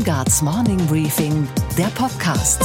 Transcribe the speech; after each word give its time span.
Steingarts 0.00 0.40
Morning 0.40 0.78
Briefing, 0.86 1.46
der 1.76 1.88
Podcast. 1.88 2.64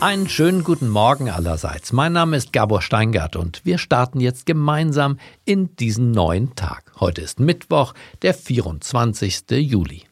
Einen 0.00 0.28
schönen 0.28 0.64
guten 0.64 0.88
Morgen 0.88 1.30
allerseits. 1.30 1.92
Mein 1.92 2.12
Name 2.12 2.36
ist 2.36 2.52
Gabor 2.52 2.82
Steingart 2.82 3.36
und 3.36 3.64
wir 3.64 3.78
starten 3.78 4.18
jetzt 4.18 4.46
gemeinsam 4.46 5.18
in 5.44 5.76
diesen 5.76 6.10
neuen 6.10 6.56
Tag. 6.56 6.90
Heute 6.98 7.20
ist 7.20 7.38
Mittwoch, 7.38 7.94
der 8.22 8.34
24. 8.34 9.44
Juli. 9.50 10.02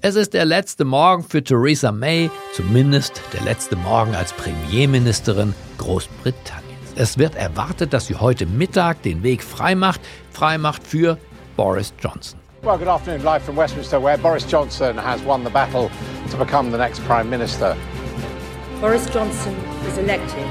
Es 0.00 0.16
ist 0.16 0.32
der 0.32 0.46
letzte 0.46 0.86
Morgen 0.86 1.24
für 1.24 1.44
Theresa 1.44 1.92
May, 1.92 2.30
zumindest 2.54 3.20
der 3.34 3.42
letzte 3.42 3.76
Morgen 3.76 4.14
als 4.14 4.32
Premierministerin 4.32 5.54
Großbritanniens. 5.76 6.67
Es 7.00 7.16
wird 7.16 7.36
erwartet, 7.36 7.92
dass 7.92 8.08
sie 8.08 8.16
heute 8.16 8.44
Mittag 8.44 9.02
den 9.02 9.22
Weg 9.22 9.44
freimacht, 9.44 10.00
freimacht 10.32 10.84
für 10.84 11.16
Boris 11.56 11.94
Johnson. 12.00 12.40
Well, 12.62 12.76
good 12.76 12.88
afternoon, 12.88 13.22
live 13.22 13.44
from 13.44 13.56
Westminster, 13.56 14.02
where 14.02 14.18
Boris 14.18 14.44
Johnson 14.50 14.98
has 14.98 15.24
won 15.24 15.44
the 15.44 15.50
battle 15.50 15.90
to 16.28 16.36
become 16.36 16.72
the 16.72 16.76
next 16.76 16.98
Prime 17.06 17.30
Minister. 17.30 17.76
Boris 18.80 19.08
Johnson 19.14 19.54
is 19.86 19.96
elected 19.96 20.44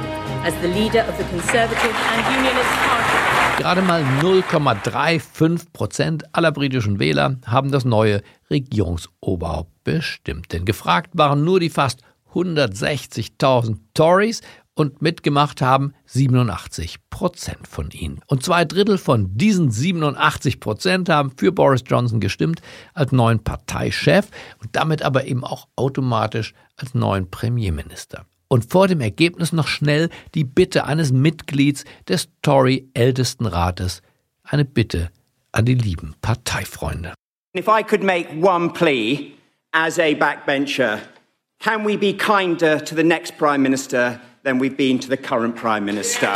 as 0.46 0.54
the 0.62 0.70
leader 0.70 1.02
of 1.10 1.18
the 1.18 1.26
Conservative 1.26 1.94
and 2.14 2.38
Unionist 2.38 2.70
Party. 2.80 3.62
Gerade 3.62 3.82
mal 3.82 4.02
0,35 4.22 5.66
Prozent 5.74 6.24
aller 6.34 6.54
britischen 6.54 6.98
Wähler 6.98 7.36
haben 7.46 7.72
das 7.72 7.84
neue 7.84 8.22
Regierungsoberhaupt 8.50 9.84
bestimmt. 9.84 10.54
Denn 10.54 10.64
gefragt 10.64 11.10
waren 11.12 11.44
nur 11.44 11.60
die 11.60 11.70
fast 11.70 12.00
160.000 12.34 13.80
Tories 13.94 14.42
und 14.78 15.02
mitgemacht 15.02 15.60
haben 15.60 15.94
87 16.06 16.98
Prozent 17.10 17.68
von 17.68 17.90
ihnen. 17.90 18.20
Und 18.28 18.44
zwei 18.44 18.64
Drittel 18.64 19.00
von 19.00 19.36
diesen 19.36 19.72
87 19.72 20.60
Prozent 20.60 21.10
haben 21.10 21.32
für 21.36 21.52
Boris 21.52 21.84
Johnson 21.86 22.20
gestimmt 22.20 22.62
als 22.94 23.12
neuen 23.12 23.44
Parteichef 23.44 24.28
und 24.62 24.76
damit 24.76 25.02
aber 25.02 25.26
eben 25.26 25.44
auch 25.44 25.68
automatisch 25.76 26.54
als 26.76 26.94
neuen 26.94 27.30
Premierminister. 27.32 28.26
Und 28.50 28.70
vor 28.70 28.88
dem 28.88 29.02
Ergebnis 29.02 29.52
noch 29.52 29.68
schnell 29.68 30.10
die 30.36 30.44
Bitte 30.44 30.86
eines 30.86 31.12
Mitglieds 31.12 31.84
des 32.08 32.30
Tory-Ältestenrates, 32.44 34.04
eine 34.44 34.64
Bitte 34.64 35.10
an 35.54 35.66
die 35.66 35.74
lieben 35.74 36.14
Parteifreunde. 36.22 37.14
If 37.58 37.68
I 37.68 37.82
could 37.82 38.04
make 38.04 38.30
one 38.40 38.70
plea 38.70 39.34
as 39.72 39.98
a 39.98 40.14
backbencher, 40.14 41.00
can 41.60 41.84
we 41.84 41.98
be 41.98 42.14
kinder 42.14 42.78
to 42.78 42.96
the 42.96 43.04
next 43.04 43.40
Prime 43.40 43.64
Minister 43.64 44.20
than 44.48 44.60
we've 44.60 44.78
been 44.78 44.98
to 44.98 45.10
the 45.10 45.18
current 45.18 45.56
Prime 45.56 45.84
Minister? 45.84 46.34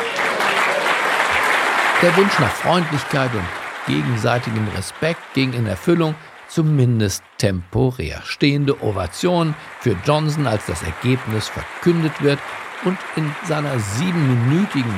Der 2.01 2.15
Wunsch 2.17 2.37
nach 2.39 2.51
Freundlichkeit 2.51 3.31
und 3.33 3.45
gegenseitigem 3.87 4.67
Respekt 4.75 5.21
ging 5.33 5.53
in 5.53 5.65
Erfüllung, 5.65 6.15
zumindest 6.49 7.23
temporär. 7.37 8.21
Stehende 8.25 8.81
Ovation 8.83 9.55
für 9.79 9.95
Johnson, 10.05 10.45
als 10.45 10.65
das 10.65 10.83
Ergebnis 10.83 11.47
verkündet 11.47 12.11
wird 12.21 12.39
und 12.83 12.97
in 13.15 13.33
seiner 13.45 13.79
siebenminütigen 13.79 14.93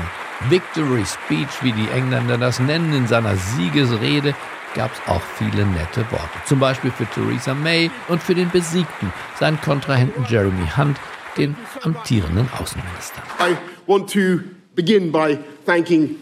Victory 0.50 1.06
Speech, 1.06 1.62
wie 1.62 1.72
die 1.72 1.90
Engländer 1.90 2.38
das 2.38 2.60
nennen, 2.60 2.94
in 2.94 3.06
seiner 3.06 3.36
Siegesrede 3.36 4.34
gab 4.74 4.92
es 4.92 5.02
auch 5.08 5.22
viele 5.38 5.66
nette 5.68 6.10
Worte. 6.10 6.40
Zum 6.46 6.60
Beispiel 6.60 6.90
für 6.90 7.06
Theresa 7.06 7.54
May 7.54 7.92
und 8.08 8.24
für 8.24 8.34
den 8.34 8.50
Besiegten, 8.50 9.14
seinen 9.40 9.62
Kontrahenten 9.62 10.26
Jeremy 10.28 10.68
Hunt, 10.76 10.98
den 11.38 11.56
amtierenden 11.82 12.50
Außenminister. 12.60 13.22
I 13.40 13.58
want 13.88 14.10
to 14.14 14.40
begin 14.76 15.12
by 15.12 15.38
thanking 15.66 16.18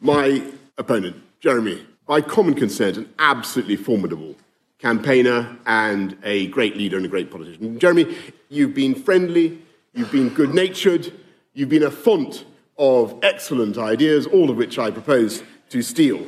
my 0.00 0.42
opponent, 0.76 1.16
Jeremy. 1.40 1.78
By 2.06 2.20
common 2.20 2.54
consent, 2.54 2.96
an 2.96 3.06
absolutely 3.18 3.76
formidable 3.76 4.34
campaigner 4.78 5.56
and 5.66 6.16
a 6.24 6.48
great 6.48 6.76
leader 6.76 6.96
and 6.96 7.06
a 7.06 7.08
great 7.08 7.30
politician. 7.30 7.78
Jeremy, 7.78 8.06
you've 8.50 8.74
been 8.74 8.94
friendly, 8.94 9.58
you've 9.94 10.10
been 10.10 10.28
good 10.30 10.52
natured, 10.52 11.12
you've 11.54 11.68
been 11.68 11.84
a 11.84 11.90
font 11.90 12.44
of 12.76 13.14
excellent 13.22 13.78
ideas, 13.78 14.26
all 14.26 14.50
of 14.50 14.56
which 14.56 14.78
I 14.78 14.90
propose 14.90 15.42
to 15.70 15.82
steal. 15.82 16.18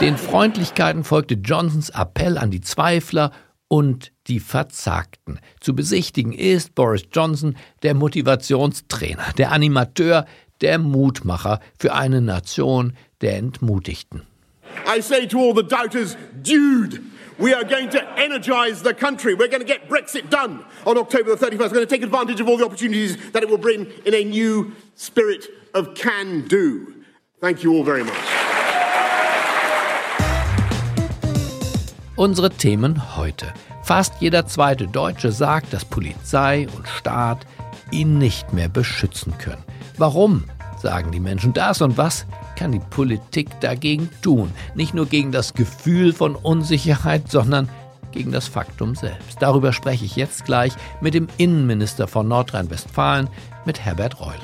Den 0.00 0.16
Freundlichkeiten 0.16 1.04
folgte 1.04 1.36
Johnsons 1.36 1.90
Appell 1.90 2.36
an 2.38 2.50
die 2.50 2.60
Zweifler 2.60 3.30
und 3.72 4.12
die 4.26 4.38
Verzagten. 4.38 5.40
Zu 5.58 5.74
besichtigen 5.74 6.34
ist 6.34 6.74
Boris 6.74 7.04
Johnson 7.10 7.56
der 7.82 7.94
Motivationstrainer, 7.94 9.32
der 9.38 9.50
Animateur, 9.50 10.26
der 10.60 10.78
Mutmacher 10.78 11.58
für 11.78 11.94
eine 11.94 12.20
Nation 12.20 12.92
der 13.22 13.38
Entmutigten. 13.38 14.26
I 14.86 15.00
say 15.00 15.26
to 15.26 15.38
all 15.38 15.54
the 15.54 15.62
doubters, 15.62 16.18
dude, 16.42 17.00
we 17.38 17.56
are 17.56 17.64
going 17.64 17.88
to 17.88 18.00
energize 18.18 18.82
the 18.82 18.92
country. 18.92 19.32
We're 19.32 19.48
going 19.48 19.66
to 19.66 19.66
get 19.66 19.88
Brexit 19.88 20.28
done 20.28 20.62
on 20.84 20.98
October 20.98 21.34
the 21.34 21.46
31st. 21.46 21.58
We're 21.58 21.68
going 21.68 21.86
to 21.88 21.96
take 21.96 22.02
advantage 22.02 22.42
of 22.42 22.50
all 22.50 22.58
the 22.58 22.66
opportunities 22.66 23.16
that 23.32 23.42
it 23.42 23.48
will 23.48 23.56
bring 23.56 23.86
in 24.04 24.12
a 24.12 24.22
new 24.22 24.72
spirit 24.96 25.46
of 25.72 25.94
can 25.94 26.46
do. 26.46 26.92
Thank 27.40 27.62
you 27.62 27.72
all 27.72 27.84
very 27.84 28.04
much. 28.04 28.41
Unsere 32.14 32.50
Themen 32.50 33.16
heute. 33.16 33.46
Fast 33.82 34.20
jeder 34.20 34.46
zweite 34.46 34.86
Deutsche 34.86 35.32
sagt, 35.32 35.72
dass 35.72 35.86
Polizei 35.86 36.66
und 36.76 36.86
Staat 36.86 37.46
ihn 37.90 38.18
nicht 38.18 38.52
mehr 38.52 38.68
beschützen 38.68 39.38
können. 39.38 39.64
Warum 39.96 40.44
sagen 40.76 41.10
die 41.10 41.20
Menschen 41.20 41.54
das 41.54 41.80
und 41.80 41.96
was 41.96 42.26
kann 42.54 42.72
die 42.72 42.80
Politik 42.80 43.48
dagegen 43.60 44.10
tun? 44.20 44.52
Nicht 44.74 44.92
nur 44.92 45.06
gegen 45.06 45.32
das 45.32 45.54
Gefühl 45.54 46.12
von 46.12 46.36
Unsicherheit, 46.36 47.30
sondern 47.30 47.70
gegen 48.12 48.30
das 48.30 48.46
Faktum 48.46 48.94
selbst. 48.94 49.40
Darüber 49.40 49.72
spreche 49.72 50.04
ich 50.04 50.14
jetzt 50.14 50.44
gleich 50.44 50.74
mit 51.00 51.14
dem 51.14 51.28
Innenminister 51.38 52.06
von 52.08 52.28
Nordrhein-Westfalen, 52.28 53.28
mit 53.64 53.80
Herbert 53.80 54.20
Reul. 54.20 54.34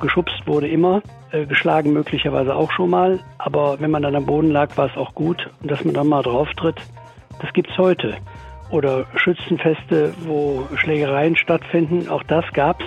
Geschubst 0.00 0.46
wurde 0.46 0.68
immer, 0.68 1.02
äh, 1.32 1.46
geschlagen 1.46 1.92
möglicherweise 1.92 2.54
auch 2.54 2.70
schon 2.70 2.90
mal, 2.90 3.18
aber 3.38 3.80
wenn 3.80 3.90
man 3.90 4.02
dann 4.04 4.14
am 4.14 4.24
Boden 4.24 4.52
lag, 4.52 4.76
war 4.76 4.86
es 4.88 4.96
auch 4.96 5.12
gut, 5.16 5.50
dass 5.64 5.84
man 5.84 5.94
dann 5.94 6.06
mal 6.06 6.22
drauf 6.22 6.48
tritt. 6.56 6.76
Das 7.40 7.52
gibt's 7.52 7.76
heute. 7.78 8.16
Oder 8.70 9.06
Schützenfeste, 9.16 10.12
wo 10.20 10.66
Schlägereien 10.76 11.36
stattfinden, 11.36 12.08
auch 12.08 12.22
das 12.24 12.44
gab's. 12.52 12.84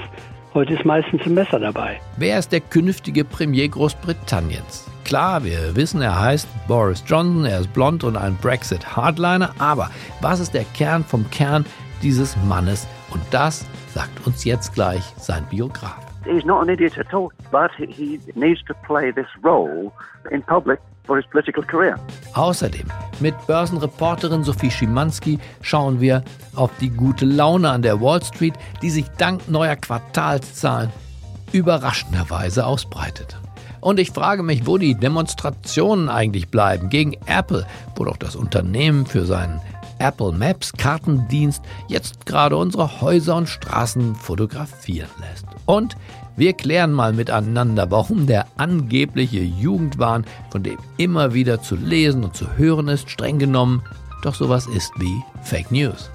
Heute 0.53 0.73
ist 0.73 0.85
meistens 0.85 1.22
ein 1.25 1.34
Messer 1.34 1.59
dabei. 1.59 2.00
Wer 2.17 2.38
ist 2.38 2.51
der 2.51 2.59
künftige 2.59 3.23
Premier 3.23 3.69
Großbritanniens? 3.69 4.90
Klar, 5.06 5.44
wir 5.44 5.75
wissen, 5.75 6.01
er 6.01 6.19
heißt 6.19 6.47
Boris 6.67 7.03
Johnson, 7.07 7.45
er 7.45 7.61
ist 7.61 7.73
blond 7.73 8.03
und 8.03 8.17
ein 8.17 8.35
Brexit-Hardliner, 8.35 9.56
aber 9.59 9.90
was 10.19 10.40
ist 10.40 10.53
der 10.53 10.66
Kern 10.75 11.03
vom 11.03 11.29
Kern 11.31 11.66
dieses 12.01 12.35
Mannes? 12.47 12.88
Und 13.11 13.22
das 13.31 13.66
sagt 13.94 14.25
uns 14.28 14.44
jetzt 14.44 14.73
gleich 14.73 15.03
sein 15.17 15.45
Biograf. 15.50 15.97
He's 16.25 16.45
not 16.45 16.61
an 16.61 16.69
idiot 16.69 16.97
at 17.00 17.13
all, 17.13 17.29
but 17.51 17.72
he 17.78 18.19
needs 18.35 18.63
to 18.66 18.73
play 18.85 19.11
this 19.11 19.28
role 19.44 19.91
in 20.29 20.44
public 20.44 20.79
for 21.06 21.17
his 21.17 21.25
political 21.31 21.63
career. 21.63 21.95
Außerdem 22.34 22.85
mit 23.19 23.35
Börsenreporterin 23.47 24.44
Sophie 24.44 24.72
Schimanski 24.72 25.39
schauen 25.62 26.00
wir 26.00 26.23
auf 26.56 26.72
die 26.79 26.89
gute 26.89 27.25
Laune 27.25 27.69
an 27.69 27.81
der 27.81 28.01
Wall 28.01 28.23
Street, 28.23 28.53
die 28.81 28.89
sich 28.89 29.07
dank 29.17 29.50
neuer 29.50 29.75
Quartalszahlen 29.75 30.90
überraschenderweise 31.51 32.66
ausbreitet. 32.66 33.38
Und 33.81 34.00
ich 34.00 34.11
frage 34.11 34.44
mich, 34.44 34.67
wo 34.67 34.78
die 34.78 34.95
Demonstrationen 34.95 36.07
eigentlich 36.07 36.50
bleiben 36.50 36.90
gegen 36.90 37.13
Apple, 37.25 37.66
wo 37.95 38.06
doch 38.06 38.17
das 38.17 38.35
Unternehmen 38.35 39.07
für 39.07 39.25
seinen 39.25 39.59
Apple 40.01 40.31
Maps 40.31 40.73
Kartendienst 40.73 41.62
jetzt 41.88 42.25
gerade 42.25 42.57
unsere 42.57 43.01
Häuser 43.01 43.35
und 43.35 43.47
Straßen 43.47 44.16
fotografieren 44.16 45.09
lässt. 45.19 45.45
Und 45.66 45.95
wir 46.35 46.53
klären 46.53 46.91
mal 46.91 47.13
miteinander, 47.13 47.91
warum 47.91 48.28
der 48.28 48.47
angebliche 48.57 49.41
Jugendwahn, 49.41 50.25
von 50.49 50.64
dem 50.64 50.78
immer 50.97 51.34
wieder 51.34 51.61
zu 51.61 51.75
lesen 51.75 52.23
und 52.23 52.35
zu 52.35 52.58
hören 52.58 52.87
ist, 52.87 53.09
streng 53.09 53.40
genommen 53.40 53.84
doch 54.22 54.35
sowas 54.35 54.67
ist 54.67 54.91
wie 54.99 55.23
Fake 55.43 55.72
News. 55.72 56.09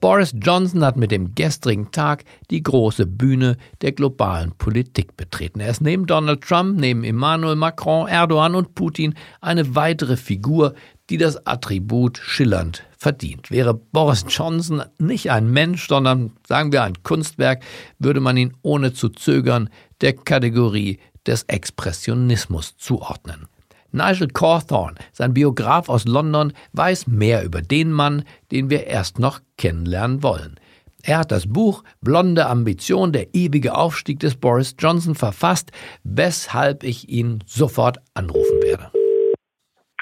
Boris 0.00 0.34
Johnson 0.34 0.82
hat 0.82 0.96
mit 0.96 1.10
dem 1.10 1.34
gestrigen 1.34 1.90
Tag 1.92 2.24
die 2.50 2.62
große 2.62 3.06
Bühne 3.06 3.58
der 3.82 3.92
globalen 3.92 4.52
Politik 4.52 5.14
betreten. 5.16 5.60
Er 5.60 5.68
ist 5.68 5.82
neben 5.82 6.06
Donald 6.06 6.40
Trump, 6.40 6.80
neben 6.80 7.04
Emmanuel 7.04 7.54
Macron, 7.54 8.08
Erdogan 8.08 8.54
und 8.54 8.74
Putin 8.74 9.14
eine 9.42 9.74
weitere 9.74 10.16
Figur, 10.16 10.74
die 11.10 11.18
das 11.18 11.46
Attribut 11.46 12.16
schillernd 12.16 12.82
verdient. 12.96 13.50
Wäre 13.50 13.74
Boris 13.74 14.24
Johnson 14.28 14.82
nicht 14.98 15.30
ein 15.30 15.50
Mensch, 15.50 15.86
sondern 15.86 16.32
sagen 16.48 16.72
wir 16.72 16.82
ein 16.82 17.02
Kunstwerk, 17.02 17.62
würde 17.98 18.20
man 18.20 18.38
ihn 18.38 18.56
ohne 18.62 18.94
zu 18.94 19.10
zögern 19.10 19.68
der 20.00 20.14
Kategorie 20.14 20.98
des 21.26 21.42
Expressionismus 21.42 22.76
zuordnen. 22.78 23.48
Nigel 23.92 24.28
Cawthorne, 24.28 24.96
sein 25.12 25.34
Biograf 25.34 25.88
aus 25.88 26.06
London, 26.06 26.52
weiß 26.72 27.06
mehr 27.06 27.44
über 27.44 27.62
den 27.62 27.92
Mann, 27.92 28.24
den 28.50 28.70
wir 28.70 28.86
erst 28.86 29.18
noch 29.18 29.40
kennenlernen 29.56 30.22
wollen. 30.22 30.58
Er 31.02 31.18
hat 31.18 31.32
das 31.32 31.50
Buch 31.50 31.82
Blonde 32.02 32.46
Ambition, 32.46 33.12
der 33.12 33.34
ewige 33.34 33.74
Aufstieg 33.74 34.20
des 34.20 34.36
Boris 34.36 34.76
Johnson 34.78 35.14
verfasst, 35.14 35.72
weshalb 36.04 36.84
ich 36.84 37.08
ihn 37.08 37.42
sofort 37.46 37.98
anrufen 38.14 38.62
werde. 38.62 38.90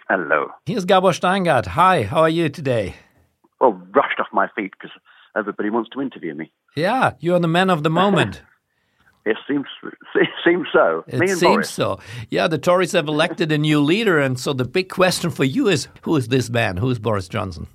Hello. 0.09 0.49
Here's 0.67 0.87
Gabor 0.87 1.13
Steingart. 1.13 1.77
Hi, 1.77 2.09
how 2.11 2.21
are 2.21 2.31
you 2.31 2.49
today? 2.49 2.95
Well, 3.61 3.75
rushed 3.95 4.19
off 4.19 4.33
my 4.33 4.49
feet 4.55 4.73
because 4.73 4.91
everybody 5.37 5.71
wants 5.71 5.91
to 5.91 6.01
interview 6.01 6.35
me. 6.35 6.51
Yeah, 6.75 7.13
you're 7.21 7.41
the 7.41 7.49
man 7.49 7.71
of 7.71 7.83
the 7.83 7.91
moment. 7.91 8.43
It 9.29 9.37
seems 9.47 9.67
it 10.15 10.29
seems 10.45 10.69
so. 10.73 11.05
It 11.07 11.19
me 11.19 11.31
and 11.31 11.39
seems 11.39 11.53
Boris. 11.53 11.71
so. 11.71 12.01
Yeah, 12.31 12.49
the 12.49 12.59
Tories 12.59 12.93
have 12.93 13.09
elected 13.09 13.53
a 13.53 13.59
new 13.59 13.81
leader, 13.81 14.19
and 14.19 14.39
so 14.41 14.53
the 14.53 14.65
big 14.65 14.89
question 14.89 15.31
for 15.31 15.45
you 15.45 15.69
is 15.69 15.89
who 16.03 16.17
is 16.17 16.29
this 16.29 16.49
man? 16.49 16.79
Who 16.79 16.91
is 16.91 16.99
Boris 16.99 17.29
Johnson? 17.29 17.67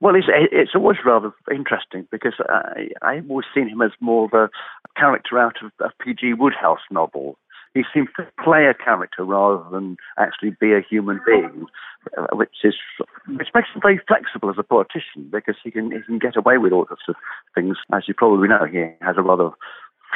Well, 0.00 0.14
it's, 0.14 0.26
it's 0.28 0.72
always 0.74 0.98
rather 1.04 1.32
interesting 1.50 2.06
because 2.10 2.34
I, 2.48 2.88
I've 3.02 3.30
always 3.30 3.46
seen 3.54 3.68
him 3.68 3.80
as 3.80 3.92
more 4.00 4.26
of 4.26 4.32
a 4.34 4.50
character 4.98 5.38
out 5.38 5.56
of 5.64 5.72
a 5.80 5.90
P.G. 6.04 6.34
Woodhouse 6.34 6.80
novel. 6.90 7.38
He 7.72 7.82
seems 7.92 8.08
to 8.16 8.26
play 8.42 8.66
a 8.66 8.74
character 8.74 9.24
rather 9.24 9.62
than 9.70 9.96
actually 10.18 10.56
be 10.60 10.72
a 10.72 10.80
human 10.80 11.20
being, 11.26 11.66
uh, 12.16 12.34
which 12.34 12.64
is 12.64 12.74
which 13.28 13.48
makes 13.54 13.68
him 13.74 13.82
very 13.82 14.00
flexible 14.08 14.48
as 14.48 14.56
a 14.58 14.62
politician 14.62 15.28
because 15.30 15.56
he 15.62 15.70
can 15.70 15.90
he 15.90 16.00
can 16.06 16.18
get 16.18 16.36
away 16.36 16.56
with 16.56 16.72
all 16.72 16.86
sorts 16.86 17.02
of 17.08 17.16
things. 17.54 17.76
As 17.92 18.04
you 18.08 18.14
probably 18.14 18.48
know, 18.48 18.64
he 18.64 18.78
has 19.02 19.16
a 19.18 19.22
rather 19.22 19.50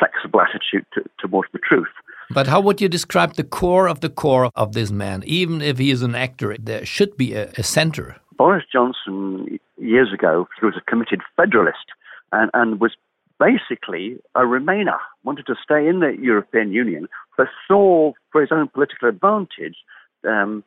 flexible 0.00 0.40
attitude 0.40 0.86
to, 0.94 1.04
towards 1.20 1.48
the 1.52 1.60
truth. 1.60 1.94
But 2.32 2.46
how 2.46 2.60
would 2.60 2.80
you 2.80 2.88
describe 2.88 3.34
the 3.34 3.44
core 3.44 3.88
of 3.88 4.00
the 4.00 4.08
core 4.08 4.50
of 4.54 4.72
this 4.72 4.90
man? 4.90 5.22
Even 5.26 5.60
if 5.60 5.78
he 5.78 5.90
is 5.90 6.02
an 6.02 6.14
actor, 6.14 6.56
there 6.58 6.84
should 6.84 7.16
be 7.16 7.34
a, 7.34 7.50
a 7.58 7.62
center. 7.62 8.16
Boris 8.36 8.64
Johnson, 8.72 9.58
years 9.76 10.12
ago, 10.12 10.48
he 10.58 10.64
was 10.64 10.74
a 10.76 10.90
committed 10.90 11.20
federalist 11.36 11.86
and, 12.32 12.50
and 12.54 12.80
was 12.80 12.92
basically 13.40 14.16
a 14.34 14.40
Remainer, 14.40 14.98
wanted 15.24 15.46
to 15.46 15.56
stay 15.62 15.88
in 15.88 16.00
the 16.00 16.16
European 16.20 16.72
Union, 16.72 17.08
but 17.36 17.48
saw 17.66 18.12
for 18.30 18.40
his 18.40 18.52
own 18.52 18.68
political 18.68 19.08
advantage 19.08 19.76
um, 20.28 20.62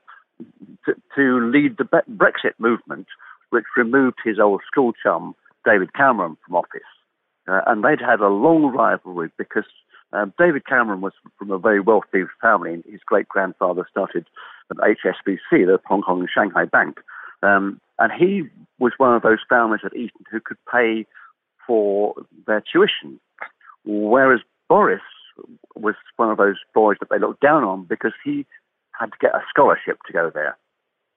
to, 0.85 0.93
to 1.15 1.49
lead 1.49 1.77
the 1.77 1.87
Brexit 2.11 2.53
movement, 2.57 3.07
which 3.51 3.65
removed 3.77 4.17
his 4.25 4.39
old 4.39 4.61
school 4.67 4.91
chum, 5.01 5.35
David 5.63 5.93
Cameron, 5.93 6.35
from 6.45 6.55
office. 6.55 6.81
Uh, 7.47 7.61
and 7.67 7.83
they'd 7.83 7.99
had 7.99 8.21
a 8.21 8.27
long 8.27 8.71
rivalry 8.73 9.29
because 9.37 9.65
um, 10.13 10.33
David 10.37 10.65
Cameron 10.65 11.01
was 11.01 11.13
from 11.37 11.51
a 11.51 11.57
very 11.57 11.79
wealthy 11.79 12.23
family. 12.41 12.73
And 12.73 12.83
his 12.85 13.01
great 13.05 13.27
grandfather 13.27 13.85
started 13.89 14.25
at 14.71 14.77
HSBC, 14.77 15.37
the 15.51 15.79
Hong 15.85 16.01
Kong 16.01 16.19
and 16.19 16.29
Shanghai 16.33 16.65
Bank. 16.65 16.99
Um, 17.41 17.81
and 17.99 18.11
he 18.11 18.43
was 18.79 18.93
one 18.97 19.15
of 19.15 19.21
those 19.21 19.39
families 19.49 19.81
at 19.85 19.95
Eton 19.95 20.25
who 20.31 20.39
could 20.39 20.57
pay 20.71 21.05
for 21.67 22.15
their 22.47 22.61
tuition. 22.61 23.19
Whereas 23.85 24.39
Boris 24.69 25.01
was 25.75 25.95
one 26.17 26.29
of 26.29 26.37
those 26.37 26.57
boys 26.73 26.97
that 26.99 27.09
they 27.09 27.19
looked 27.19 27.41
down 27.41 27.63
on 27.63 27.85
because 27.85 28.13
he 28.23 28.45
had 28.91 29.07
to 29.07 29.17
get 29.19 29.35
a 29.35 29.41
scholarship 29.49 29.97
to 30.05 30.13
go 30.13 30.31
there. 30.33 30.57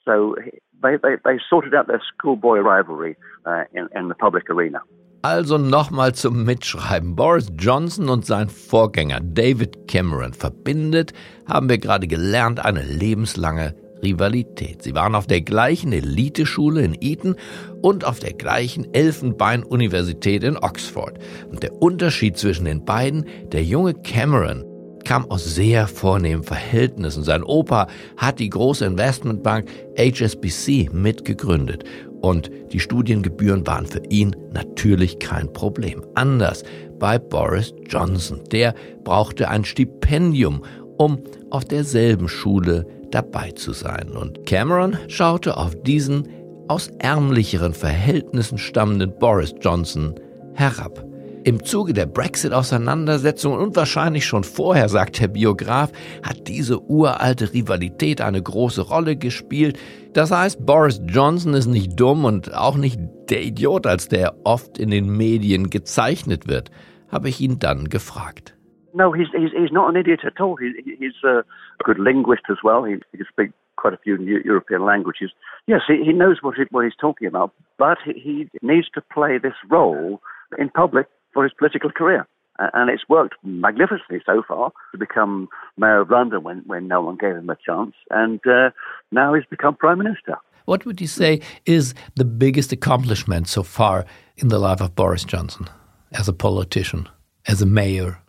So 0.04 0.36
they, 0.82 0.96
they, 1.02 1.16
they 1.24 1.38
sorted 1.48 1.74
out 1.74 1.88
their 1.88 2.02
schoolboy 2.14 2.58
rivalry 2.58 3.16
uh, 3.44 3.64
in, 3.72 3.88
in 3.94 4.08
the 4.08 4.14
public 4.14 4.48
arena. 4.48 4.80
Also 5.28 5.58
nochmal 5.58 6.14
zum 6.14 6.44
Mitschreiben. 6.44 7.16
Boris 7.16 7.48
Johnson 7.58 8.10
und 8.10 8.24
sein 8.24 8.48
Vorgänger 8.48 9.18
David 9.20 9.88
Cameron 9.88 10.32
verbindet, 10.32 11.14
haben 11.46 11.68
wir 11.68 11.78
gerade 11.78 12.06
gelernt, 12.06 12.64
eine 12.64 12.84
lebenslange 12.84 13.74
Rivalität. 14.04 14.84
Sie 14.84 14.94
waren 14.94 15.16
auf 15.16 15.26
der 15.26 15.40
gleichen 15.40 15.92
Eliteschule 15.92 16.82
in 16.82 16.96
Eton 17.00 17.34
und 17.82 18.04
auf 18.04 18.20
der 18.20 18.34
gleichen 18.34 18.94
Elfenbein-Universität 18.94 20.44
in 20.44 20.58
Oxford. 20.58 21.18
Und 21.50 21.64
der 21.64 21.72
Unterschied 21.82 22.36
zwischen 22.36 22.66
den 22.66 22.84
beiden, 22.84 23.26
der 23.50 23.64
junge 23.64 23.94
Cameron 23.94 24.64
kam 25.06 25.30
aus 25.30 25.44
sehr 25.44 25.86
vornehmen 25.86 26.42
Verhältnissen. 26.42 27.22
Sein 27.22 27.44
Opa 27.44 27.86
hat 28.16 28.40
die 28.40 28.50
große 28.50 28.84
Investmentbank 28.84 29.68
HSBC 29.96 30.92
mitgegründet. 30.92 31.84
Und 32.20 32.50
die 32.72 32.80
Studiengebühren 32.80 33.66
waren 33.66 33.86
für 33.86 34.02
ihn 34.08 34.34
natürlich 34.52 35.18
kein 35.18 35.52
Problem. 35.52 36.02
Anders 36.14 36.64
bei 36.98 37.18
Boris 37.18 37.74
Johnson. 37.88 38.40
Der 38.50 38.74
brauchte 39.04 39.48
ein 39.48 39.64
Stipendium, 39.64 40.62
um 40.96 41.18
auf 41.50 41.64
derselben 41.64 42.28
Schule 42.28 42.86
dabei 43.10 43.50
zu 43.52 43.72
sein. 43.72 44.10
Und 44.10 44.46
Cameron 44.46 44.96
schaute 45.08 45.56
auf 45.56 45.74
diesen 45.82 46.28
aus 46.68 46.88
ärmlicheren 46.98 47.74
Verhältnissen 47.74 48.58
stammenden 48.58 49.12
Boris 49.18 49.54
Johnson 49.60 50.14
herab. 50.54 51.04
Im 51.46 51.62
Zuge 51.62 51.92
der 51.92 52.06
Brexit-Auseinandersetzung 52.06 53.56
und 53.56 53.76
wahrscheinlich 53.76 54.26
schon 54.26 54.42
vorher, 54.42 54.88
sagt 54.88 55.20
der 55.22 55.28
Biograf, 55.28 55.92
hat 56.24 56.48
diese 56.48 56.80
uralte 56.80 57.54
Rivalität 57.54 58.20
eine 58.20 58.42
große 58.42 58.82
Rolle 58.82 59.14
gespielt. 59.14 59.78
Das 60.12 60.32
heißt, 60.32 60.66
Boris 60.66 61.00
Johnson 61.06 61.54
ist 61.54 61.68
nicht 61.68 62.00
dumm 62.00 62.24
und 62.24 62.52
auch 62.52 62.76
nicht 62.76 62.98
der 63.30 63.42
Idiot, 63.42 63.86
als 63.86 64.08
der 64.08 64.34
oft 64.42 64.76
in 64.76 64.90
den 64.90 65.16
Medien 65.16 65.70
gezeichnet 65.70 66.48
wird, 66.48 66.72
habe 67.12 67.28
ich 67.28 67.40
ihn 67.40 67.60
dann 67.60 67.84
gefragt. 67.90 68.56
No, 68.92 69.14
he's, 69.14 69.28
he's, 69.30 69.52
he's 69.52 69.70
not 69.70 69.86
an 69.86 69.94
idiot 69.94 70.24
at 70.24 70.40
all. 70.40 70.56
He, 70.58 70.96
he's 70.98 71.14
a 71.22 71.44
good 71.84 72.00
linguist 72.00 72.42
as 72.50 72.58
well. 72.64 72.82
He, 72.82 72.96
he 73.12 73.18
can 73.18 73.26
speak 73.30 73.52
quite 73.76 73.94
a 73.94 73.98
few 74.02 74.16
European 74.20 74.84
languages. 74.84 75.30
Yes, 75.68 75.82
he, 75.86 76.02
he 76.02 76.12
knows 76.12 76.38
what, 76.42 76.56
he, 76.56 76.64
what 76.72 76.84
he's 76.84 76.98
talking 77.00 77.28
about, 77.28 77.52
but 77.78 77.98
he, 78.04 78.14
he 78.14 78.48
needs 78.62 78.88
to 78.94 79.00
play 79.00 79.38
this 79.38 79.54
role 79.70 80.20
in 80.58 80.70
public 80.70 81.06
for 81.36 81.44
his 81.44 81.52
political 81.52 81.90
career. 81.90 82.26
And 82.58 82.88
it's 82.88 83.06
worked 83.10 83.34
magnificently 83.44 84.22
so 84.24 84.42
far 84.48 84.72
to 84.92 84.98
become 84.98 85.48
mayor 85.76 86.00
of 86.00 86.10
London 86.10 86.42
when, 86.42 86.62
when 86.66 86.88
no 86.88 87.02
one 87.02 87.18
gave 87.18 87.36
him 87.36 87.50
a 87.50 87.56
chance. 87.56 87.94
And 88.08 88.40
uh, 88.46 88.70
now 89.12 89.34
he's 89.34 89.44
become 89.50 89.76
prime 89.76 89.98
minister. 89.98 90.36
What 90.64 90.86
would 90.86 90.98
you 90.98 91.06
say 91.06 91.42
is 91.66 91.92
the 92.14 92.24
biggest 92.24 92.72
accomplishment 92.72 93.48
so 93.48 93.62
far 93.62 94.06
in 94.38 94.48
the 94.48 94.58
life 94.58 94.80
of 94.80 94.94
Boris 94.94 95.24
Johnson 95.24 95.68
as 96.12 96.26
a 96.26 96.32
politician, 96.32 97.06
as 97.46 97.60
a 97.60 97.66
mayor? 97.66 98.22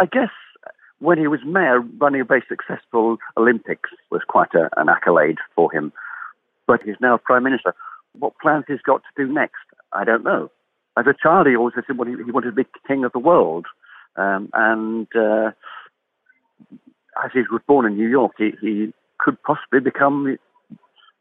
I 0.00 0.06
guess 0.06 0.34
when 0.98 1.16
he 1.16 1.28
was 1.28 1.40
mayor, 1.46 1.78
running 2.00 2.22
a 2.22 2.24
very 2.24 2.42
successful 2.48 3.18
Olympics 3.36 3.90
was 4.10 4.22
quite 4.26 4.52
a, 4.54 4.68
an 4.76 4.88
accolade 4.88 5.38
for 5.54 5.72
him. 5.72 5.92
But 6.66 6.82
he's 6.82 7.00
now 7.00 7.18
prime 7.18 7.44
minister. 7.44 7.76
What 8.18 8.32
plans 8.42 8.64
he's 8.66 8.82
got 8.82 9.02
to 9.04 9.24
do 9.24 9.32
next, 9.32 9.62
I 9.92 10.02
don't 10.02 10.24
know. 10.24 10.50
As 10.98 11.06
a 11.06 11.14
child, 11.20 11.46
he 11.46 11.56
always 11.56 11.74
said 11.74 11.84
he 11.86 11.92
wanted 11.92 12.50
to 12.50 12.52
be 12.52 12.64
king 12.86 13.04
of 13.04 13.12
the 13.12 13.18
world. 13.18 13.66
Um, 14.16 14.48
and 14.54 15.06
uh, 15.14 15.50
as 17.22 17.30
he 17.32 17.40
was 17.50 17.60
born 17.66 17.86
in 17.86 17.96
New 17.96 18.08
York, 18.08 18.32
he, 18.38 18.52
he 18.60 18.92
could 19.18 19.40
possibly 19.42 19.80
become 19.80 20.24
the, 20.24 20.76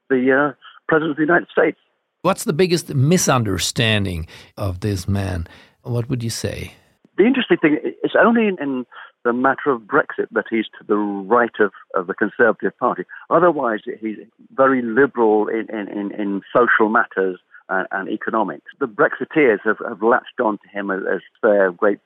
the 0.09 0.31
uh, 0.31 0.53
president 0.87 1.11
of 1.11 1.17
the 1.17 1.23
United 1.23 1.49
States. 1.51 1.77
What's 2.21 2.45
the 2.45 2.53
biggest 2.53 2.93
misunderstanding 2.93 4.27
of 4.57 4.79
this 4.79 5.07
man? 5.07 5.47
What 5.83 6.09
would 6.09 6.23
you 6.23 6.29
say? 6.29 6.73
The 7.17 7.25
interesting 7.25 7.57
thing 7.57 7.77
is 8.03 8.11
only 8.19 8.47
in, 8.47 8.57
in 8.61 8.85
the 9.23 9.33
matter 9.33 9.71
of 9.71 9.81
Brexit 9.81 10.27
that 10.31 10.45
he's 10.49 10.65
to 10.79 10.85
the 10.87 10.95
right 10.95 11.51
of, 11.59 11.71
of 11.95 12.07
the 12.07 12.13
Conservative 12.13 12.77
Party. 12.77 13.03
Otherwise, 13.29 13.79
he's 14.01 14.17
very 14.55 14.81
liberal 14.81 15.47
in, 15.47 15.67
in, 15.69 16.11
in 16.13 16.41
social 16.53 16.89
matters 16.89 17.39
and, 17.69 17.87
and, 17.91 18.09
economics. 18.09 18.65
The 18.79 18.87
Brexiteers 18.87 19.59
have, 19.63 19.77
have 19.87 20.01
latched 20.01 20.39
on 20.43 20.57
to 20.59 20.67
him 20.69 20.91
as, 20.91 21.01
as 21.11 21.21
their 21.41 21.71
great 21.71 21.99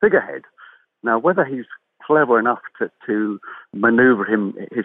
figurehead. 0.00 0.42
Now, 1.02 1.18
whether 1.18 1.44
he's 1.44 1.66
clever 2.06 2.38
enough 2.38 2.60
to, 2.78 2.90
to 3.06 3.40
maneuver 3.72 4.24
him 4.24 4.54
his 4.72 4.84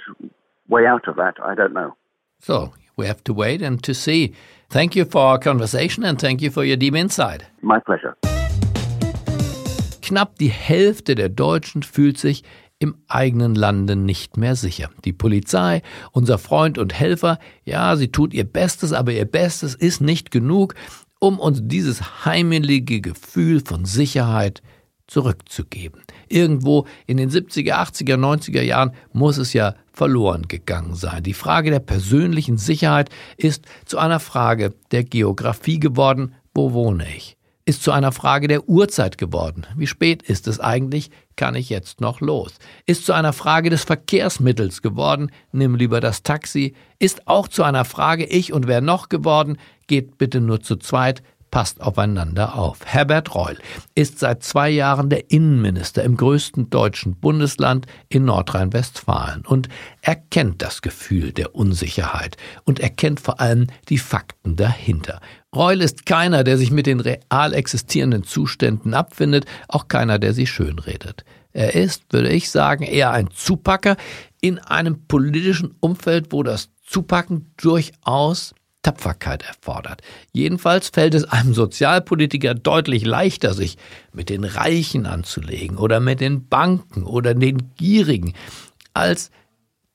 way 0.68 0.86
out 0.86 1.08
of 1.08 1.16
that, 1.18 1.36
I 1.44 1.56
don't 1.56 1.74
know. 1.74 1.96
So 2.40 2.74
we 2.96 3.06
have 3.08 3.24
to 3.26 3.34
wait 3.34 3.62
and 3.62 3.82
to 3.84 3.94
see. 3.94 4.34
Thank 4.70 4.96
you 4.96 5.06
for 5.06 5.22
our 5.22 5.38
conversation 5.38 6.04
and 6.04 6.20
thank 6.20 6.42
you 6.42 6.50
for 6.50 6.64
your 6.64 6.78
deep 6.78 6.96
insight. 6.96 7.46
My 7.62 7.80
pleasure. 7.80 8.16
Knapp 10.02 10.40
die 10.40 10.50
Hälfte 10.50 11.16
der 11.16 11.30
Deutschen 11.30 11.84
fühlt 11.84 12.18
sich 12.18 12.44
im 12.82 12.96
eigenen 13.08 13.54
Lande 13.54 13.96
nicht 13.96 14.38
mehr 14.38 14.56
sicher. 14.56 14.90
Die 15.06 15.14
Polizei, 15.14 15.84
unser 16.12 16.40
Freund 16.40 16.80
und 16.80 17.00
Helfer, 17.00 17.38
ja, 17.64 17.96
sie 17.96 18.08
tut 18.08 18.34
ihr 18.34 18.44
Bestes, 18.44 18.92
aber 18.92 19.14
ihr 19.14 19.26
Bestes 19.26 19.76
ist 19.76 20.02
nicht 20.02 20.32
genug, 20.32 20.74
um 21.20 21.40
uns 21.40 21.60
dieses 21.64 22.26
heimelige 22.26 23.00
Gefühl 23.00 23.62
von 23.64 23.86
Sicherheit 23.86 24.64
zurückzugeben. 25.06 26.02
Irgendwo 26.28 26.88
in 27.06 27.18
den 27.18 27.30
70er, 27.30 27.74
80er, 27.74 28.16
90er 28.16 28.64
Jahren 28.64 28.94
muss 29.14 29.38
es 29.38 29.54
ja 29.54 29.76
verloren 29.94 30.48
gegangen 30.48 30.96
sein. 30.96 31.22
Die 31.22 31.36
Frage 31.36 31.70
der 31.70 31.82
persönlichen 31.82 32.58
Sicherheit 32.58 33.12
ist 33.38 33.66
zu 33.86 34.00
einer 34.00 34.20
Frage 34.20 34.74
der 34.90 35.04
Geografie 35.04 35.80
geworden. 35.80 36.34
Wo 36.56 36.74
wohne 36.74 37.06
ich? 37.16 37.38
Ist 37.72 37.84
zu 37.84 37.94
einer 37.94 38.12
Frage 38.12 38.50
der 38.50 38.68
Uhrzeit 38.68 39.18
geworden. 39.18 39.66
Wie 39.78 39.88
spät 39.88 40.24
ist 40.24 40.50
es 40.50 40.60
eigentlich? 40.60 41.10
Kann 41.38 41.56
ich 41.56 41.70
jetzt 41.70 42.01
noch 42.01 42.20
los? 42.20 42.56
Ist 42.86 43.06
zu 43.06 43.13
einer 43.13 43.32
Frage 43.32 43.70
des 43.70 43.86
Verkehrsmittels 43.86 44.82
geworden. 44.82 45.32
Nimm 45.54 45.75
lieber 45.75 46.01
das 46.01 46.22
Taxi. 46.22 46.74
Ist 47.00 47.30
auch 47.30 47.48
zu 47.48 47.63
einer 47.63 47.86
Frage 47.86 48.25
ich 48.25 48.51
und 48.51 48.68
wer 48.68 48.82
noch 48.82 49.08
geworden. 49.08 49.58
Geht 49.88 50.18
bitte 50.18 50.42
nur 50.42 50.60
zu 50.60 50.75
zweit. 50.75 51.24
Passt 51.51 51.81
aufeinander 51.81 52.55
auf. 52.55 52.79
Herbert 52.86 53.36
Reul 53.36 53.58
ist 53.93 54.20
seit 54.20 54.41
zwei 54.43 54.70
Jahren 54.70 55.10
der 55.10 55.29
Innenminister 55.29 56.03
im 56.03 56.17
größten 56.17 56.70
deutschen 56.70 57.15
Bundesland 57.15 57.86
in 58.10 58.25
Nordrhein-Westfalen 58.25 59.46
und 59.46 59.67
er 60.01 60.15
kennt 60.15 60.62
das 60.62 60.81
Gefühl 60.81 61.34
der 61.34 61.53
Unsicherheit 61.53 62.38
und 62.63 62.79
er 62.79 62.89
kennt 62.89 63.20
vor 63.20 63.39
allem 63.41 63.67
die 63.89 63.98
Fakten 63.98 64.55
dahinter. 64.55 65.20
Reul 65.53 65.81
ist 65.81 66.05
keiner, 66.05 66.46
der 66.46 66.58
sich 66.58 66.72
mit 66.72 66.88
den 66.88 67.01
real 67.01 67.53
existierenden 67.53 68.24
Zuständen 68.24 68.93
abfindet, 68.93 69.46
auch 69.67 69.89
keiner, 69.89 70.17
der 70.17 70.34
sie 70.34 70.48
schönredet. 70.48 71.25
Er 71.51 71.75
ist, 71.75 72.03
würde 72.12 72.29
ich 72.29 72.50
sagen, 72.50 72.86
eher 72.86 73.12
ein 73.12 73.29
Zupacker 73.29 73.98
in 74.39 74.58
einem 74.60 75.05
politischen 75.08 75.75
Umfeld, 75.81 76.31
wo 76.31 76.43
das 76.43 76.70
Zupacken 76.81 77.53
durchaus 77.58 78.55
Tapferkeit 78.84 79.44
erfordert. 79.44 80.02
Jedenfalls 80.32 80.90
fällt 80.90 81.14
es 81.14 81.26
einem 81.26 81.54
Sozialpolitiker 81.54 82.54
deutlich 82.56 83.06
leichter, 83.06 83.54
sich 83.54 83.78
mit 84.12 84.30
den 84.30 84.44
Reichen 84.44 85.06
anzulegen 85.06 85.78
oder 85.78 86.00
mit 86.00 86.20
den 86.20 86.48
Banken 86.48 87.04
oder 87.04 87.34
den 87.34 87.74
Gierigen, 87.76 88.34
als 88.94 89.32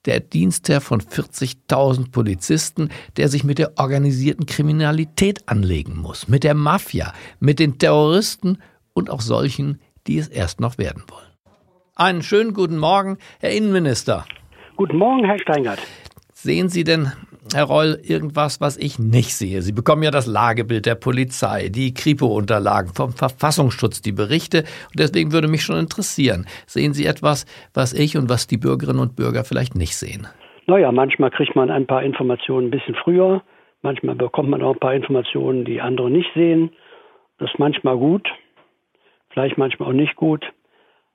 der 0.04 0.20
Dienstherr 0.20 0.80
von 0.80 1.00
40.000 1.00 2.12
Polizisten, 2.12 2.90
der 3.16 3.28
sich 3.28 3.44
mit 3.44 3.58
der 3.58 3.72
organisierten 3.76 4.46
Kriminalität 4.46 5.48
anlegen 5.48 5.96
muss, 5.96 6.28
mit 6.28 6.44
der 6.44 6.54
Mafia, 6.54 7.12
mit 7.40 7.58
den 7.58 7.78
Terroristen 7.78 8.58
und 8.94 9.10
auch 9.10 9.20
solchen, 9.20 9.80
die 10.06 10.18
es 10.18 10.28
erst 10.28 10.60
noch 10.60 10.78
werden 10.78 11.02
wollen. 11.08 11.26
Einen 11.96 12.22
schönen 12.22 12.54
guten 12.54 12.78
Morgen, 12.78 13.18
Herr 13.40 13.50
Innenminister. 13.50 14.26
Guten 14.76 14.98
Morgen, 14.98 15.24
Herr 15.24 15.38
Steingart. 15.38 15.80
Sehen 16.34 16.68
Sie 16.68 16.84
denn, 16.84 17.10
Herr 17.54 17.64
Reul, 17.64 17.98
irgendwas, 18.02 18.60
was 18.60 18.76
ich 18.76 18.98
nicht 18.98 19.34
sehe? 19.34 19.62
Sie 19.62 19.72
bekommen 19.72 20.02
ja 20.02 20.10
das 20.10 20.26
Lagebild 20.26 20.84
der 20.84 20.94
Polizei, 20.94 21.68
die 21.68 21.94
Kripo-Unterlagen 21.94 22.92
vom 22.94 23.12
Verfassungsschutz, 23.12 24.02
die 24.02 24.12
Berichte. 24.12 24.58
Und 24.58 24.98
deswegen 24.98 25.32
würde 25.32 25.48
mich 25.48 25.62
schon 25.62 25.78
interessieren, 25.78 26.46
sehen 26.66 26.92
Sie 26.92 27.06
etwas, 27.06 27.46
was 27.72 27.92
ich 27.92 28.16
und 28.16 28.28
was 28.28 28.46
die 28.46 28.58
Bürgerinnen 28.58 29.00
und 29.00 29.16
Bürger 29.16 29.44
vielleicht 29.44 29.76
nicht 29.76 29.96
sehen? 29.96 30.26
Naja, 30.66 30.90
manchmal 30.90 31.30
kriegt 31.30 31.54
man 31.54 31.70
ein 31.70 31.86
paar 31.86 32.02
Informationen 32.02 32.68
ein 32.68 32.70
bisschen 32.70 32.96
früher. 32.96 33.42
Manchmal 33.82 34.16
bekommt 34.16 34.50
man 34.50 34.62
auch 34.62 34.74
ein 34.74 34.80
paar 34.80 34.94
Informationen, 34.94 35.64
die 35.64 35.80
andere 35.80 36.10
nicht 36.10 36.30
sehen. 36.34 36.70
Das 37.38 37.50
ist 37.50 37.58
manchmal 37.58 37.96
gut, 37.96 38.26
vielleicht 39.30 39.58
manchmal 39.58 39.90
auch 39.90 39.94
nicht 39.94 40.16
gut. 40.16 40.44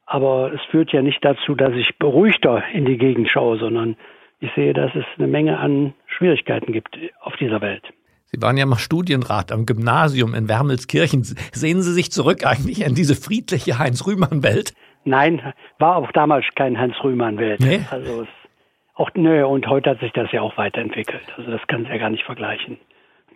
Aber 0.06 0.54
es 0.54 0.62
führt 0.72 0.92
ja 0.94 1.02
nicht 1.02 1.24
dazu, 1.24 1.56
dass 1.56 1.74
ich 1.74 1.98
beruhigter 1.98 2.64
in 2.74 2.86
die 2.86 2.98
Gegend 2.98 3.30
schaue, 3.30 3.58
sondern 3.60 3.98
ich 4.42 4.52
sehe, 4.56 4.74
dass 4.74 4.92
es 4.96 5.06
eine 5.18 5.28
Menge 5.28 5.60
an 5.60 5.94
Schwierigkeiten 6.08 6.74
gibt 6.74 6.98
auf 7.22 7.36
dieser 7.38 7.62
Welt. 7.62 7.84
Sie 8.26 8.42
waren 8.42 8.58
ja 8.58 8.66
mal 8.66 8.78
Studienrat 8.78 9.52
am 9.52 9.66
Gymnasium 9.66 10.34
in 10.34 10.50
Wermelskirchen. 10.50 11.24
Sehen 11.24 11.82
Sie 11.82 11.94
sich 11.94 12.12
zurück 12.12 12.46
eigentlich 12.46 12.86
an 12.86 12.96
diese 12.96 13.16
friedliche 13.16 13.78
Heinz-Rühmann-Welt? 13.78 14.74
Nein, 15.04 15.54
war 15.80 15.98
auch 15.98 16.12
damals 16.12 16.46
kein 16.56 16.80
Heinz-Rühmann-Welt. 16.80 17.60
Nee? 17.60 17.82
Also 17.92 18.24
es, 18.24 18.28
auch 18.96 19.12
nö, 19.16 19.46
und 19.46 19.68
heute 19.68 19.92
hat 19.92 20.00
sich 20.00 20.12
das 20.14 20.32
ja 20.32 20.42
auch 20.42 20.58
weiterentwickelt. 20.58 21.24
Also 21.38 21.52
das 21.52 21.62
kann 21.68 21.84
es 21.84 21.90
ja 21.90 21.98
gar 21.98 22.10
nicht 22.10 22.24
vergleichen. 22.24 22.78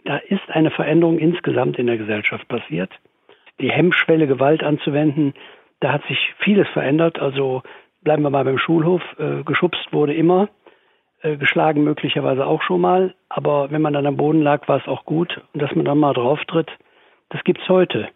Da 0.06 0.18
ist 0.18 0.50
eine 0.50 0.72
Veränderung 0.72 1.20
insgesamt 1.20 1.78
in 1.78 1.88
der 1.88 1.98
Gesellschaft 1.98 2.48
passiert. 2.48 2.92
Die 3.60 3.72
Hemmschwelle, 3.72 4.28
Gewalt 4.28 4.64
anzuwenden, 4.64 5.34
da 5.82 5.92
hat 5.92 6.04
sich 6.08 6.18
vieles 6.40 6.68
verändert. 6.70 7.20
Also 7.20 7.64
bleiben 8.02 8.24
wir 8.24 8.30
mal 8.30 8.46
beim 8.46 8.58
Schulhof. 8.58 9.02
Äh, 9.20 9.44
geschubst 9.44 9.92
wurde 9.92 10.14
immer, 10.14 10.50
geschlagen 11.38 11.84
möglicherweise 11.84 12.46
auch 12.46 12.62
schon 12.62 12.82
mal. 12.82 13.14
Aber 13.30 13.72
wenn 13.72 13.82
man 13.82 13.94
dann 13.94 14.06
am 14.06 14.18
Boden 14.18 14.42
lag, 14.42 14.68
war 14.68 14.80
es 14.80 14.88
auch 14.88 15.06
gut. 15.06 15.42
Und 15.54 15.62
dass 15.62 15.74
man 15.76 15.86
dann 15.86 15.98
mal 15.98 16.14
drauf 16.14 16.40
tritt, 16.48 16.70
das 17.30 17.44
gibt's 17.44 17.68
heute. 17.68 18.08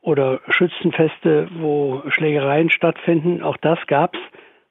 Oder 0.00 0.40
Schützenfeste, 0.48 1.48
wo 1.58 2.02
Schlägereien 2.08 2.70
stattfinden, 2.70 3.42
auch 3.42 3.56
das 3.56 3.78
gab's. 3.86 4.18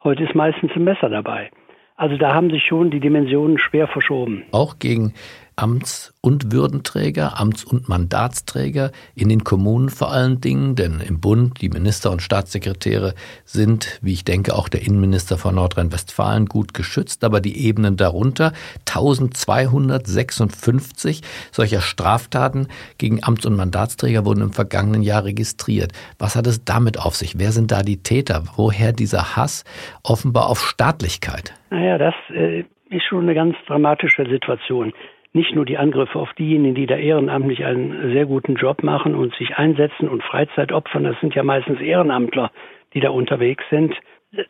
Heute 0.03 0.23
ist 0.23 0.35
meistens 0.35 0.71
ein 0.75 0.83
Messer 0.83 1.09
dabei. 1.09 1.51
Also 1.95 2.15
da 2.15 2.33
haben 2.33 2.51
sich 2.51 2.63
schon 2.63 2.91
die 2.91 2.99
Dimensionen 2.99 3.57
schwer 3.57 3.87
verschoben. 3.87 4.45
Auch 4.51 4.77
gegen 4.79 5.13
Amts- 5.57 6.13
und 6.21 6.51
Würdenträger, 6.51 7.39
Amts- 7.39 7.65
und 7.65 7.89
Mandatsträger 7.89 8.91
in 9.15 9.27
den 9.27 9.43
Kommunen 9.43 9.89
vor 9.89 10.11
allen 10.11 10.39
Dingen, 10.39 10.75
denn 10.75 10.99
im 10.99 11.19
Bund 11.19 11.59
die 11.61 11.69
Minister 11.69 12.11
und 12.11 12.21
Staatssekretäre 12.21 13.15
sind, 13.43 13.97
wie 14.03 14.13
ich 14.13 14.23
denke, 14.23 14.53
auch 14.53 14.69
der 14.69 14.85
Innenminister 14.85 15.39
von 15.39 15.55
Nordrhein-Westfalen 15.55 16.45
gut 16.45 16.75
geschützt, 16.75 17.23
aber 17.23 17.41
die 17.41 17.65
Ebenen 17.65 17.97
darunter 17.97 18.53
1256 18.87 21.21
solcher 21.51 21.81
Straftaten 21.81 22.67
gegen 22.99 23.23
Amts- 23.23 23.47
und 23.47 23.55
Mandatsträger 23.55 24.25
wurden 24.25 24.41
im 24.41 24.53
vergangenen 24.53 25.01
Jahr 25.01 25.23
registriert. 25.23 25.91
Was 26.19 26.35
hat 26.35 26.45
es 26.45 26.65
damit 26.65 26.99
auf 26.99 27.15
sich? 27.15 27.39
Wer 27.39 27.51
sind 27.51 27.71
da 27.71 27.81
die 27.81 28.03
Täter? 28.03 28.43
Woher 28.57 28.93
dieser 28.93 29.35
Hass 29.35 29.63
offenbar 30.03 30.49
auf 30.49 30.63
Staatlichkeit? 30.63 31.55
Naja, 31.71 31.97
das 31.97 32.13
äh, 32.29 32.63
ist 32.89 33.05
schon 33.09 33.23
eine 33.23 33.33
ganz 33.33 33.55
dramatische 33.65 34.29
Situation 34.29 34.93
nicht 35.37 35.55
nur 35.55 35.65
die 35.65 35.77
Angriffe 35.77 36.19
auf 36.19 36.33
diejenigen, 36.33 36.75
die 36.75 36.87
da 36.87 36.97
ehrenamtlich 36.97 37.63
einen 37.63 38.11
sehr 38.11 38.25
guten 38.25 38.55
Job 38.55 38.83
machen 38.83 39.15
und 39.15 39.33
sich 39.35 39.57
einsetzen 39.57 40.09
und 40.09 40.23
Freizeit 40.23 40.73
opfern, 40.73 41.05
das 41.05 41.17
sind 41.21 41.35
ja 41.35 41.43
meistens 41.43 41.79
Ehrenamtler, 41.79 42.51
die 42.93 42.99
da 42.99 43.11
unterwegs 43.11 43.63
sind. 43.69 43.95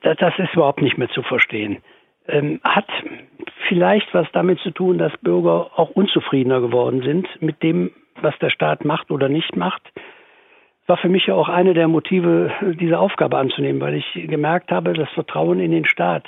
Das 0.01 0.33
ist 0.39 0.53
überhaupt 0.53 0.81
nicht 0.81 0.97
mehr 0.97 1.09
zu 1.09 1.21
verstehen. 1.21 1.77
Ähm, 2.27 2.59
hat 2.63 2.87
vielleicht 3.67 4.13
was 4.13 4.27
damit 4.33 4.59
zu 4.59 4.71
tun, 4.71 4.97
dass 4.97 5.15
Bürger 5.21 5.71
auch 5.75 5.91
unzufriedener 5.91 6.61
geworden 6.61 7.01
sind 7.01 7.27
mit 7.41 7.61
dem, 7.61 7.91
was 8.21 8.37
der 8.39 8.49
Staat 8.49 8.85
macht 8.85 9.11
oder 9.11 9.29
nicht 9.29 9.55
macht. 9.55 9.81
War 10.87 10.97
für 10.97 11.09
mich 11.09 11.27
ja 11.27 11.35
auch 11.35 11.49
eine 11.49 11.73
der 11.73 11.87
Motive, 11.87 12.51
diese 12.79 12.97
Aufgabe 12.97 13.37
anzunehmen, 13.37 13.81
weil 13.81 13.95
ich 13.95 14.13
gemerkt 14.13 14.71
habe, 14.71 14.93
das 14.93 15.09
Vertrauen 15.09 15.59
in 15.59 15.71
den 15.71 15.85
Staat 15.85 16.25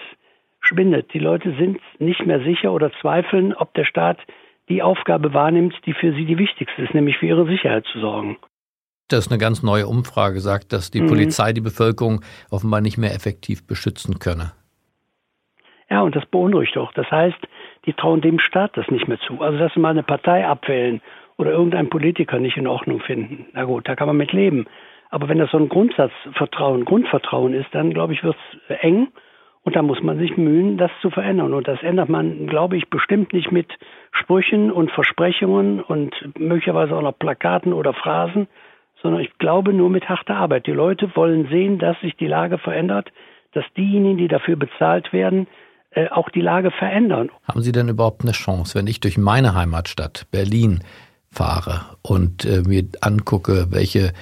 schwindet. 0.60 1.14
Die 1.14 1.20
Leute 1.20 1.56
sind 1.58 1.80
nicht 2.00 2.26
mehr 2.26 2.42
sicher 2.42 2.72
oder 2.74 2.92
zweifeln, 3.02 3.54
ob 3.54 3.74
der 3.74 3.86
Staat 3.86 4.20
die 4.70 4.82
Aufgabe 4.82 5.34
wahrnimmt, 5.34 5.76
die 5.86 5.94
für 5.94 6.14
sie 6.14 6.26
die 6.26 6.38
wichtigste 6.38 6.82
ist, 6.82 6.94
nämlich 6.94 7.18
für 7.18 7.26
ihre 7.26 7.46
Sicherheit 7.46 7.86
zu 7.92 8.00
sorgen. 8.00 8.38
Das 9.08 9.26
ist 9.26 9.32
eine 9.32 9.40
ganz 9.40 9.64
neue 9.64 9.88
Umfrage, 9.88 10.40
sagt, 10.40 10.72
dass 10.72 10.92
die 10.92 11.02
mhm. 11.02 11.08
Polizei 11.08 11.52
die 11.52 11.62
Bevölkerung 11.62 12.22
offenbar 12.52 12.82
nicht 12.82 12.98
mehr 12.98 13.14
effektiv 13.14 13.66
beschützen 13.66 14.20
könne. 14.20 14.52
Ja, 15.90 16.02
und 16.02 16.16
das 16.16 16.26
beunruhigt 16.28 16.78
auch. 16.78 16.94
Das 16.94 17.10
heißt, 17.10 17.40
die 17.86 17.94
trauen 17.94 18.22
dem 18.22 18.40
Staat 18.40 18.78
das 18.78 18.88
nicht 18.90 19.08
mehr 19.08 19.20
zu. 19.26 19.42
Also, 19.42 19.58
dass 19.58 19.74
sie 19.74 19.80
mal 19.80 19.90
eine 19.90 20.04
Partei 20.04 20.46
abwählen 20.46 21.02
oder 21.38 21.52
irgendeinen 21.52 21.90
Politiker 21.90 22.38
nicht 22.38 22.58
in 22.58 22.68
Ordnung 22.68 23.00
finden, 23.00 23.48
na 23.54 23.64
gut, 23.64 23.88
da 23.88 23.96
kann 23.96 24.08
man 24.08 24.18
mit 24.18 24.32
leben. 24.32 24.68
Aber 25.10 25.28
wenn 25.28 25.40
das 25.40 25.50
so 25.50 25.58
ein 25.58 25.70
Grundsatzvertrauen, 25.70 26.86
Grundvertrauen 26.86 27.56
ist, 27.56 27.70
dann 27.72 27.92
glaube 27.92 28.14
ich, 28.14 28.24
wird 28.24 28.36
es 28.68 28.78
eng 28.82 29.08
und 29.70 29.76
da 29.76 29.84
muss 29.84 30.02
man 30.02 30.18
sich 30.18 30.36
mühen, 30.36 30.80
das 30.80 30.90
zu 31.00 31.12
verändern. 31.12 31.54
Und 31.54 31.68
das 31.68 31.84
ändert 31.84 32.10
man, 32.10 32.48
glaube 32.48 32.76
ich, 32.76 32.90
bestimmt 32.90 33.34
nicht 33.34 33.52
mit 33.52 33.68
Sprüchen 34.12 34.72
und 34.72 34.90
Versprechungen 34.90 35.80
und 35.80 36.12
möglicherweise 36.40 36.96
auch 36.96 37.04
noch 37.04 37.20
Plakaten 37.20 37.72
oder 37.72 37.94
Phrasen, 37.94 38.48
sondern 39.00 39.22
ich 39.22 39.38
glaube 39.38 39.72
nur 39.72 39.92
mit 39.92 40.10
harter 40.10 40.38
Arbeit. 40.38 40.66
Die 40.66 40.72
Leute 40.72 41.16
wollen 41.16 41.50
sehen, 41.50 41.78
dass 41.78 41.96
sich 42.02 42.18
die 42.18 42.26
Lage 42.26 42.58
verändert, 42.58 43.12
dass 43.52 43.64
diejenigen, 43.78 44.18
die 44.18 44.28
dafür 44.28 44.56
bezahlt 44.56 45.14
werden, 45.14 45.46
äh, 45.92 46.08
auch 46.10 46.30
die 46.30 46.42
Lage 46.42 46.72
verändern. 46.72 47.30
Haben 47.44 47.62
Sie 47.62 47.72
denn 47.72 47.90
überhaupt 47.90 48.24
eine 48.24 48.32
Chance, 48.32 48.74
wenn 48.74 48.88
ich 48.88 49.02
durch 49.02 49.20
meine 49.20 49.54
Heimatstadt 49.54 50.26
Berlin 50.32 50.80
fahre 51.30 51.96
und 52.02 52.44
äh, 52.44 52.64
mir 52.66 52.86
angucke, 53.02 53.68
welche 53.70 54.14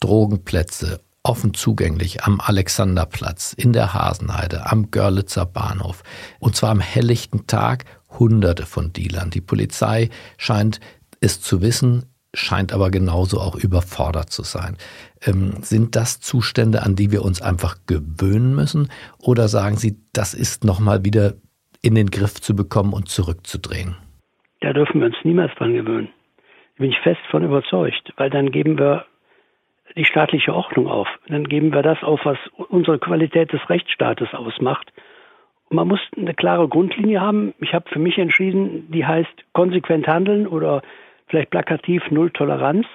Drogenplätze 0.00 0.98
offen 1.28 1.54
zugänglich 1.54 2.24
am 2.24 2.40
Alexanderplatz, 2.40 3.52
in 3.52 3.72
der 3.72 3.92
Hasenheide, 3.92 4.70
am 4.70 4.90
Görlitzer 4.90 5.44
Bahnhof. 5.46 6.02
Und 6.40 6.56
zwar 6.56 6.70
am 6.70 6.80
helllichten 6.80 7.46
Tag 7.46 7.84
hunderte 8.18 8.64
von 8.64 8.92
Dealern. 8.92 9.30
Die 9.30 9.42
Polizei 9.42 10.08
scheint 10.38 10.80
es 11.20 11.40
zu 11.40 11.60
wissen, 11.60 12.06
scheint 12.34 12.72
aber 12.72 12.90
genauso 12.90 13.40
auch 13.40 13.56
überfordert 13.56 14.30
zu 14.30 14.42
sein. 14.42 14.76
Ähm, 15.24 15.54
sind 15.60 15.96
das 15.96 16.20
Zustände, 16.20 16.82
an 16.82 16.96
die 16.96 17.12
wir 17.12 17.22
uns 17.22 17.42
einfach 17.42 17.76
gewöhnen 17.86 18.54
müssen? 18.54 18.90
Oder 19.18 19.48
sagen 19.48 19.76
Sie, 19.76 19.96
das 20.12 20.34
ist 20.34 20.64
nochmal 20.64 21.04
wieder 21.04 21.34
in 21.82 21.94
den 21.94 22.10
Griff 22.10 22.40
zu 22.40 22.56
bekommen 22.56 22.92
und 22.92 23.08
zurückzudrehen? 23.08 23.96
Da 24.60 24.72
dürfen 24.72 25.00
wir 25.00 25.06
uns 25.06 25.16
niemals 25.24 25.54
dran 25.56 25.74
gewöhnen. 25.74 26.08
Da 26.76 26.82
bin 26.82 26.90
ich 26.90 26.98
fest 27.00 27.20
von 27.30 27.44
überzeugt, 27.44 28.12
weil 28.16 28.30
dann 28.30 28.50
geben 28.50 28.78
wir 28.78 29.04
die 29.96 30.04
staatliche 30.04 30.54
Ordnung 30.54 30.88
auf. 30.88 31.08
Dann 31.28 31.48
geben 31.48 31.72
wir 31.72 31.82
das 31.82 32.02
auf, 32.02 32.20
was 32.24 32.38
unsere 32.56 32.98
Qualität 32.98 33.52
des 33.52 33.68
Rechtsstaates 33.68 34.34
ausmacht. 34.34 34.92
Man 35.70 35.88
muss 35.88 36.00
eine 36.16 36.34
klare 36.34 36.68
Grundlinie 36.68 37.20
haben. 37.20 37.54
Ich 37.60 37.74
habe 37.74 37.88
für 37.90 37.98
mich 37.98 38.18
entschieden, 38.18 38.90
die 38.90 39.04
heißt 39.04 39.44
konsequent 39.52 40.08
handeln 40.08 40.46
oder 40.46 40.82
vielleicht 41.26 41.50
plakativ 41.50 42.10
Null 42.10 42.30
Toleranz. 42.30 42.86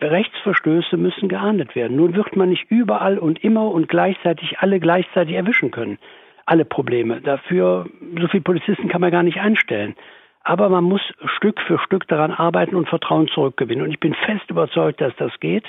Rechtsverstöße 0.00 0.96
müssen 0.96 1.28
geahndet 1.28 1.74
werden. 1.74 1.96
Nun 1.96 2.14
wird 2.14 2.34
man 2.36 2.50
nicht 2.50 2.70
überall 2.70 3.18
und 3.18 3.42
immer 3.44 3.70
und 3.70 3.88
gleichzeitig 3.88 4.58
alle 4.58 4.80
gleichzeitig 4.80 5.34
erwischen 5.34 5.70
können. 5.70 5.98
Alle 6.46 6.64
Probleme. 6.64 7.20
Dafür, 7.20 7.86
so 8.20 8.28
viele 8.28 8.42
Polizisten 8.42 8.88
kann 8.88 9.00
man 9.00 9.10
gar 9.10 9.22
nicht 9.22 9.40
einstellen. 9.40 9.94
Aber 10.42 10.68
man 10.68 10.84
muss 10.84 11.00
Stück 11.36 11.60
für 11.60 11.78
Stück 11.78 12.06
daran 12.08 12.30
arbeiten 12.30 12.74
und 12.74 12.88
Vertrauen 12.88 13.28
zurückgewinnen. 13.28 13.84
Und 13.84 13.90
ich 13.90 14.00
bin 14.00 14.14
fest 14.14 14.50
überzeugt, 14.50 15.00
dass 15.00 15.14
das 15.16 15.32
geht. 15.40 15.64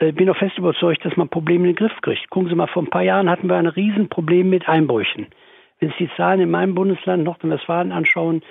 Äh, 0.00 0.12
bin 0.12 0.28
auch 0.30 0.36
fest 0.36 0.58
überzeugt, 0.58 1.04
dass 1.04 1.16
man 1.16 1.28
Probleme 1.28 1.68
in 1.68 1.74
den 1.74 1.76
Griff 1.76 2.00
kriegt. 2.00 2.28
Gucken 2.30 2.48
Sie 2.48 2.54
mal, 2.54 2.66
vor 2.66 2.82
ein 2.82 2.90
paar 2.90 3.02
Jahren 3.02 3.30
hatten 3.30 3.48
wir 3.48 3.56
ein 3.56 3.66
Riesenproblem 3.66 4.48
mit 4.48 4.68
Einbrüchen. 4.68 5.26
Wenn 5.78 5.90
Sie 5.90 6.06
die 6.06 6.10
Zahlen 6.16 6.40
in 6.40 6.50
meinem 6.50 6.74
Bundesland 6.74 7.24
Nordrhein-Westfalen 7.24 7.92
anschauen, 7.92 8.42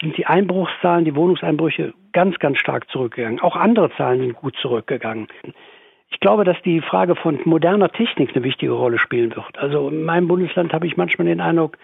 sind 0.00 0.16
die 0.16 0.26
Einbruchszahlen, 0.26 1.04
die 1.04 1.16
Wohnungseinbrüche 1.16 1.92
ganz, 2.12 2.38
ganz 2.38 2.58
stark 2.58 2.88
zurückgegangen. 2.90 3.40
Auch 3.40 3.56
andere 3.56 3.90
Zahlen 3.96 4.20
sind 4.20 4.34
gut 4.34 4.54
zurückgegangen. 4.60 5.26
Ich 6.10 6.20
glaube, 6.20 6.44
dass 6.44 6.60
die 6.62 6.80
Frage 6.80 7.16
von 7.16 7.40
moderner 7.44 7.90
Technik 7.90 8.34
eine 8.34 8.44
wichtige 8.44 8.72
Rolle 8.72 8.98
spielen 8.98 9.34
wird. 9.34 9.58
Also 9.58 9.88
in 9.88 10.04
meinem 10.04 10.28
Bundesland 10.28 10.72
habe 10.72 10.86
ich 10.86 10.96
manchmal 10.96 11.26
den 11.26 11.40
Eindruck, 11.40 11.78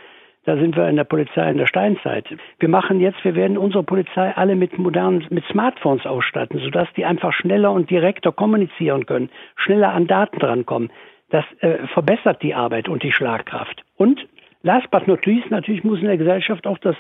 da 0.45 0.57
sind 0.57 0.77
wir 0.77 0.89
in 0.89 0.97
der 0.97 1.05
Polizei 1.05 1.51
in 1.51 1.59
der 1.59 1.67
Steinzeit. 1.67 2.27
Wir 2.59 2.69
machen 2.69 3.01
jetzt, 3.01 3.25
wir 3.25 3.35
werden 3.35 3.57
unsere 3.57 3.83
Polizei 3.83 4.33
alle 4.37 4.57
mit 4.57 4.79
modernen, 4.79 5.27
mit 5.31 5.45
Smartphones 5.47 6.07
ausstatten, 6.07 6.61
sodass 6.61 6.89
die 6.97 7.05
einfach 7.05 7.33
schneller 7.33 7.73
und 7.73 7.91
direkter 7.91 8.33
kommunizieren 8.33 9.07
können, 9.07 9.31
schneller 9.57 9.93
an 9.93 10.07
Daten 10.07 10.39
drankommen. 10.39 10.91
Das 11.31 11.45
äh, 11.61 11.87
verbessert 11.89 12.43
die 12.43 12.55
Arbeit 12.55 12.89
und 12.89 13.03
die 13.03 13.13
Schlagkraft. 13.13 13.83
Und 13.97 14.27
last 14.63 14.91
but 14.91 15.09
not 15.09 15.25
least, 15.27 15.51
natürlich 15.51 15.83
muss 15.83 16.01
in 16.01 16.07
der 16.07 16.19
Gesellschaft 16.19 16.67
auch 16.67 16.79
das, 16.79 16.97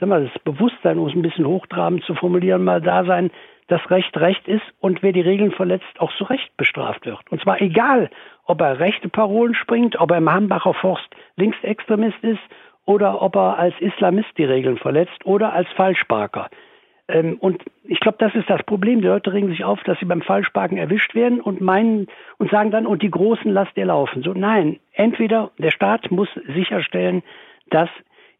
sagen 0.00 0.10
wir, 0.10 0.20
das 0.20 0.42
Bewusstsein, 0.42 0.98
um 0.98 1.08
es 1.08 1.14
ein 1.14 1.22
bisschen 1.22 1.46
hochtrabend 1.46 2.04
zu 2.04 2.14
formulieren, 2.14 2.64
mal 2.64 2.80
da 2.80 3.04
sein, 3.04 3.30
dass 3.68 3.88
Recht 3.88 4.16
Recht 4.16 4.48
ist 4.48 4.64
und 4.80 5.00
wer 5.04 5.12
die 5.12 5.20
Regeln 5.20 5.52
verletzt, 5.52 6.00
auch 6.00 6.12
zu 6.16 6.24
Recht 6.24 6.56
bestraft 6.56 7.06
wird. 7.06 7.20
Und 7.30 7.40
zwar 7.40 7.62
egal, 7.62 8.10
ob 8.44 8.60
er 8.60 8.80
rechte 8.80 9.08
Parolen 9.08 9.54
springt, 9.54 10.00
ob 10.00 10.10
er 10.10 10.18
im 10.18 10.28
Hambacher 10.28 10.74
Forst 10.74 11.08
Linksextremist 11.36 12.18
ist 12.22 12.40
oder 12.90 13.22
ob 13.22 13.36
er 13.36 13.56
als 13.56 13.74
Islamist 13.78 14.36
die 14.36 14.44
Regeln 14.44 14.76
verletzt 14.76 15.24
oder 15.24 15.52
als 15.52 15.68
Falschparker. 15.76 16.50
Ähm, 17.06 17.36
und 17.38 17.62
ich 17.84 18.00
glaube, 18.00 18.18
das 18.18 18.34
ist 18.34 18.50
das 18.50 18.64
Problem. 18.64 19.00
Die 19.00 19.06
Leute 19.06 19.32
regen 19.32 19.48
sich 19.48 19.62
auf, 19.62 19.80
dass 19.84 19.96
sie 20.00 20.06
beim 20.06 20.22
Falschparken 20.22 20.76
erwischt 20.76 21.14
werden 21.14 21.40
und 21.40 21.60
meinen 21.60 22.08
und 22.38 22.50
sagen 22.50 22.72
dann, 22.72 22.88
und 22.88 23.02
die 23.02 23.10
Großen 23.12 23.48
lasst 23.52 23.76
ihr 23.76 23.86
laufen. 23.86 24.24
So, 24.24 24.32
nein, 24.32 24.80
entweder 24.92 25.52
der 25.56 25.70
Staat 25.70 26.10
muss 26.10 26.28
sicherstellen, 26.52 27.22
dass 27.70 27.88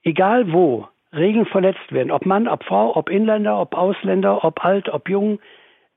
egal 0.02 0.52
wo 0.52 0.88
Regeln 1.16 1.46
verletzt 1.46 1.92
werden, 1.92 2.10
ob 2.10 2.26
Mann, 2.26 2.48
ob 2.48 2.64
Frau, 2.64 2.96
ob 2.96 3.08
Inländer, 3.08 3.60
ob 3.60 3.76
Ausländer, 3.76 4.42
ob 4.44 4.64
alt, 4.64 4.88
ob 4.88 5.08
jung, 5.08 5.38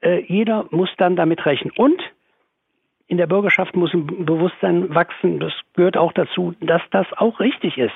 äh, 0.04 0.22
jeder 0.28 0.66
muss 0.70 0.90
dann 0.98 1.16
damit 1.16 1.44
rechnen. 1.48 1.74
Und 1.76 2.00
in 3.08 3.18
der 3.18 3.28
Bürgerschaft 3.28 3.76
muss 3.76 3.94
ein 3.94 4.26
Bewusstsein 4.26 4.94
wachsen, 4.94 5.40
das 5.40 5.54
gehört 5.74 5.98
auch 5.98 6.14
dazu, 6.14 6.54
dass 6.62 6.82
das 6.92 7.08
auch 7.18 7.40
richtig 7.40 7.80
ist. 7.80 7.94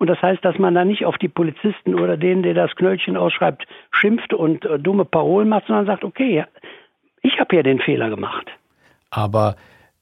Und 0.00 0.06
das 0.06 0.20
heißt, 0.22 0.42
dass 0.42 0.58
man 0.58 0.74
da 0.74 0.86
nicht 0.86 1.04
auf 1.04 1.18
die 1.18 1.28
Polizisten 1.28 1.94
oder 1.94 2.16
den, 2.16 2.42
der 2.42 2.54
das 2.54 2.74
Knöllchen 2.74 3.18
ausschreibt, 3.18 3.66
schimpft 3.90 4.32
und 4.32 4.64
äh, 4.64 4.78
dumme 4.78 5.04
Parolen 5.04 5.50
macht, 5.50 5.66
sondern 5.66 5.84
sagt, 5.84 6.04
okay, 6.04 6.46
ich 7.20 7.38
habe 7.38 7.54
ja 7.54 7.62
den 7.62 7.80
Fehler 7.80 8.08
gemacht. 8.08 8.46
Aber 9.10 9.56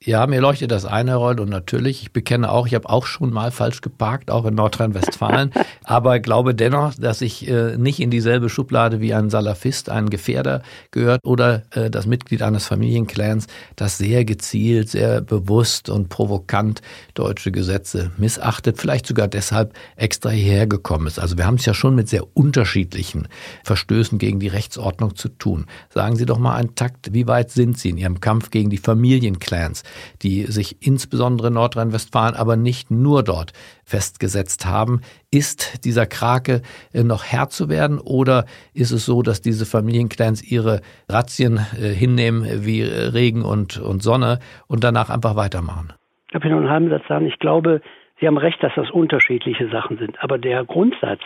ja, 0.04 0.24
mir 0.28 0.40
leuchtet 0.40 0.70
das 0.70 0.84
eine 0.84 1.16
Rolle 1.16 1.42
und 1.42 1.48
natürlich, 1.48 2.02
ich 2.02 2.12
bekenne 2.12 2.52
auch, 2.52 2.68
ich 2.68 2.74
habe 2.74 2.88
auch 2.88 3.04
schon 3.04 3.32
mal 3.32 3.50
falsch 3.50 3.80
geparkt, 3.80 4.30
auch 4.30 4.44
in 4.44 4.54
Nordrhein-Westfalen, 4.54 5.50
aber 5.84 6.20
glaube 6.20 6.54
dennoch, 6.54 6.94
dass 6.94 7.20
ich 7.20 7.48
äh, 7.48 7.76
nicht 7.76 7.98
in 7.98 8.08
dieselbe 8.08 8.48
Schublade 8.48 9.00
wie 9.00 9.12
ein 9.12 9.28
Salafist, 9.28 9.90
ein 9.90 10.08
Gefährder 10.08 10.62
gehört 10.92 11.24
oder 11.24 11.64
äh, 11.72 11.90
das 11.90 12.06
Mitglied 12.06 12.42
eines 12.42 12.66
Familienclans, 12.66 13.48
das 13.74 13.98
sehr 13.98 14.24
gezielt, 14.24 14.88
sehr 14.88 15.20
bewusst 15.20 15.88
und 15.88 16.08
provokant 16.08 16.80
deutsche 17.14 17.50
Gesetze 17.50 18.12
missachtet, 18.18 18.78
vielleicht 18.78 19.04
sogar 19.04 19.26
deshalb 19.26 19.72
extra 19.96 20.30
hierher 20.30 20.68
gekommen 20.68 21.08
ist. 21.08 21.18
Also 21.18 21.36
wir 21.36 21.44
haben 21.44 21.56
es 21.56 21.66
ja 21.66 21.74
schon 21.74 21.96
mit 21.96 22.08
sehr 22.08 22.24
unterschiedlichen 22.36 23.26
Verstößen 23.64 24.18
gegen 24.18 24.38
die 24.38 24.46
Rechtsordnung 24.46 25.16
zu 25.16 25.28
tun. 25.28 25.66
Sagen 25.92 26.14
Sie 26.14 26.24
doch 26.24 26.38
mal 26.38 26.54
einen 26.54 26.76
Takt, 26.76 27.12
wie 27.12 27.26
weit 27.26 27.50
sind 27.50 27.76
Sie 27.76 27.88
in 27.88 27.98
Ihrem 27.98 28.20
Kampf 28.20 28.50
gegen 28.50 28.70
die 28.70 28.78
Familienclans? 28.78 29.82
Die 30.22 30.42
sich 30.42 30.76
insbesondere 30.86 31.48
in 31.48 31.54
Nordrhein-Westfalen, 31.54 32.34
aber 32.34 32.56
nicht 32.56 32.90
nur 32.90 33.22
dort 33.22 33.52
festgesetzt 33.84 34.66
haben. 34.66 35.00
Ist 35.30 35.84
dieser 35.84 36.06
Krake 36.06 36.62
äh, 36.92 37.02
noch 37.02 37.24
Herr 37.24 37.48
zu 37.48 37.68
werden 37.68 37.98
oder 37.98 38.44
ist 38.74 38.90
es 38.90 39.06
so, 39.06 39.22
dass 39.22 39.40
diese 39.40 39.66
Familienclans 39.66 40.42
ihre 40.42 40.80
Razzien 41.08 41.58
äh, 41.58 41.88
hinnehmen 41.88 42.64
wie 42.64 42.80
äh, 42.80 43.08
Regen 43.08 43.42
und, 43.42 43.78
und 43.78 44.02
Sonne 44.02 44.38
und 44.66 44.84
danach 44.84 45.10
einfach 45.10 45.36
weitermachen? 45.36 45.92
Ich 46.28 46.34
habe 46.34 46.48
nur 46.48 46.58
einen 46.58 46.70
halben 46.70 46.90
Satz 46.90 47.06
sagen. 47.08 47.26
Ich 47.26 47.38
glaube, 47.38 47.80
Sie 48.20 48.26
haben 48.26 48.38
recht, 48.38 48.62
dass 48.62 48.74
das 48.74 48.90
unterschiedliche 48.90 49.68
Sachen 49.68 49.98
sind. 49.98 50.22
Aber 50.22 50.38
der 50.38 50.64
Grundsatz, 50.64 51.20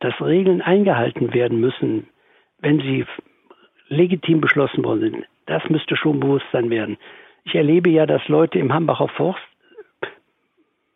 dass 0.00 0.20
Regeln 0.20 0.60
eingehalten 0.60 1.32
werden 1.32 1.60
müssen, 1.60 2.08
wenn 2.60 2.80
sie 2.80 3.04
legitim 3.88 4.40
beschlossen 4.40 4.84
worden 4.84 5.00
sind, 5.00 5.26
das 5.46 5.62
müsste 5.68 5.96
schon 5.96 6.20
Bewusstsein 6.20 6.70
werden. 6.70 6.96
Ich 7.44 7.54
erlebe 7.54 7.90
ja, 7.90 8.06
dass 8.06 8.26
Leute 8.28 8.58
im 8.58 8.72
Hambacher 8.72 9.08
Forst 9.08 9.40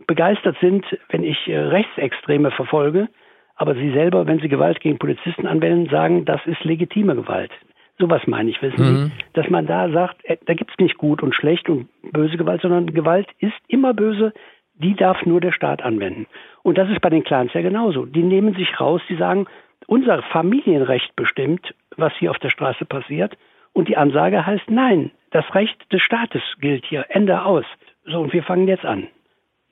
begeistert 0.06 0.56
sind, 0.60 0.84
wenn 1.08 1.24
ich 1.24 1.48
äh, 1.48 1.58
Rechtsextreme 1.58 2.50
verfolge, 2.50 3.08
aber 3.56 3.74
sie 3.74 3.90
selber, 3.92 4.26
wenn 4.26 4.38
sie 4.38 4.48
Gewalt 4.48 4.80
gegen 4.80 4.98
Polizisten 4.98 5.46
anwenden, 5.46 5.90
sagen, 5.90 6.24
das 6.24 6.40
ist 6.46 6.62
legitime 6.64 7.16
Gewalt. 7.16 7.50
Sowas 7.98 8.22
meine 8.26 8.50
ich, 8.50 8.60
wissen 8.60 8.78
mhm. 8.78 9.06
Sie, 9.06 9.12
dass 9.32 9.48
man 9.48 9.66
da 9.66 9.88
sagt, 9.90 10.24
äh, 10.24 10.36
da 10.44 10.54
gibt 10.54 10.70
es 10.70 10.78
nicht 10.78 10.98
gut 10.98 11.22
und 11.22 11.34
schlecht 11.34 11.68
und 11.68 11.88
böse 12.12 12.36
Gewalt, 12.36 12.60
sondern 12.62 12.92
Gewalt 12.92 13.28
ist 13.40 13.54
immer 13.68 13.94
böse, 13.94 14.32
die 14.74 14.94
darf 14.94 15.24
nur 15.24 15.40
der 15.40 15.52
Staat 15.52 15.82
anwenden. 15.82 16.26
Und 16.62 16.76
das 16.76 16.90
ist 16.90 17.00
bei 17.00 17.08
den 17.08 17.24
Clans 17.24 17.52
ja 17.54 17.62
genauso. 17.62 18.04
Die 18.04 18.22
nehmen 18.22 18.54
sich 18.54 18.78
raus, 18.78 19.00
die 19.08 19.16
sagen, 19.16 19.46
unser 19.86 20.22
Familienrecht 20.22 21.16
bestimmt, 21.16 21.74
was 21.96 22.12
hier 22.18 22.30
auf 22.30 22.38
der 22.38 22.50
Straße 22.50 22.84
passiert. 22.84 23.36
Und 23.72 23.88
die 23.88 23.96
Ansage 23.96 24.44
heißt, 24.44 24.70
nein, 24.70 25.10
das 25.36 25.54
Recht 25.54 25.92
des 25.92 26.00
Staates 26.00 26.42
gilt 26.60 26.86
hier. 26.86 27.04
Ende 27.10 27.44
aus. 27.44 27.66
So, 28.04 28.20
und 28.20 28.32
wir 28.32 28.42
fangen 28.42 28.68
jetzt 28.68 28.86
an. 28.86 29.08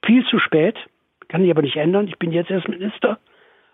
Viel 0.04 0.22
zu 0.26 0.38
spät, 0.38 0.76
kann 1.28 1.42
ich 1.42 1.50
aber 1.50 1.62
nicht 1.62 1.76
ändern. 1.76 2.06
Ich 2.06 2.18
bin 2.18 2.32
jetzt 2.32 2.50
erst 2.50 2.68
Minister. 2.68 3.18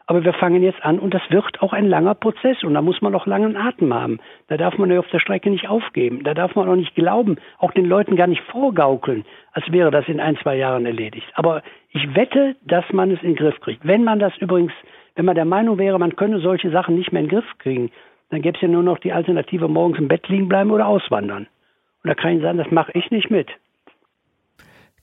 Aber 0.07 0.24
wir 0.24 0.33
fangen 0.33 0.62
jetzt 0.62 0.85
an 0.85 0.98
und 0.98 1.14
das 1.14 1.22
wird 1.31 1.62
auch 1.62 1.72
ein 1.72 1.88
langer 1.88 2.14
Prozess 2.14 2.62
und 2.64 2.74
da 2.74 2.83
muss 2.83 3.00
man 3.00 3.14
auch 3.14 3.26
langen 3.26 3.57
Atem 3.57 3.92
haben. 3.94 4.18
Da 4.48 4.57
darf 4.57 4.76
man 4.79 4.90
ja 4.90 4.98
auf 4.98 5.09
der 5.09 5.20
Strecke 5.20 5.50
nicht 5.50 5.68
aufgeben. 5.68 6.22
Da 6.24 6.35
darf 6.35 6.55
man 6.55 6.68
auch 6.68 6.76
nicht 6.76 6.94
glauben, 6.94 7.37
auch 7.59 7.72
den 7.72 7.87
Leuten 7.87 8.16
gar 8.16 8.26
nicht 8.26 8.42
vorgaukeln, 8.42 9.24
als 9.53 9.70
wäre 9.70 9.90
das 9.90 10.09
in 10.09 10.20
ein, 10.20 10.37
zwei 10.37 10.57
Jahren 10.57 10.87
erledigt. 10.87 11.26
Aber 11.35 11.62
ich 11.90 12.14
wette, 12.14 12.57
dass 12.62 12.85
man 12.92 13.11
es 13.11 13.22
in 13.22 13.31
den 13.31 13.37
Griff 13.37 13.61
kriegt. 13.61 13.87
Wenn 13.87 14.05
man 14.05 14.18
das 14.18 14.37
übrigens, 14.38 14.72
wenn 15.16 15.24
man 15.24 15.37
der 15.37 15.44
Meinung 15.44 15.79
wäre, 15.79 15.98
man 15.98 16.16
könne 16.16 16.40
solche 16.40 16.70
Sachen 16.70 16.96
nicht 16.96 17.12
mehr 17.12 17.22
in 17.22 17.29
den 17.29 17.38
Griff 17.38 17.59
kriegen, 17.59 17.90
dann 18.31 18.42
gäbe 18.42 18.57
es 18.57 18.62
ja 18.62 18.68
nur 18.68 18.83
noch 18.83 18.98
die 18.98 19.12
Alternative, 19.12 19.68
morgens 19.68 19.98
im 19.98 20.09
Bett 20.09 20.29
liegen 20.29 20.48
bleiben 20.48 20.70
oder 20.70 20.87
auswandern. 20.87 21.46
Und 22.03 22.09
da 22.09 22.15
kann 22.15 22.37
ich 22.37 22.43
sagen, 22.43 22.59
das 22.59 22.71
mache 22.71 22.93
ich 22.95 23.11
nicht 23.11 23.31
mit. 23.31 23.49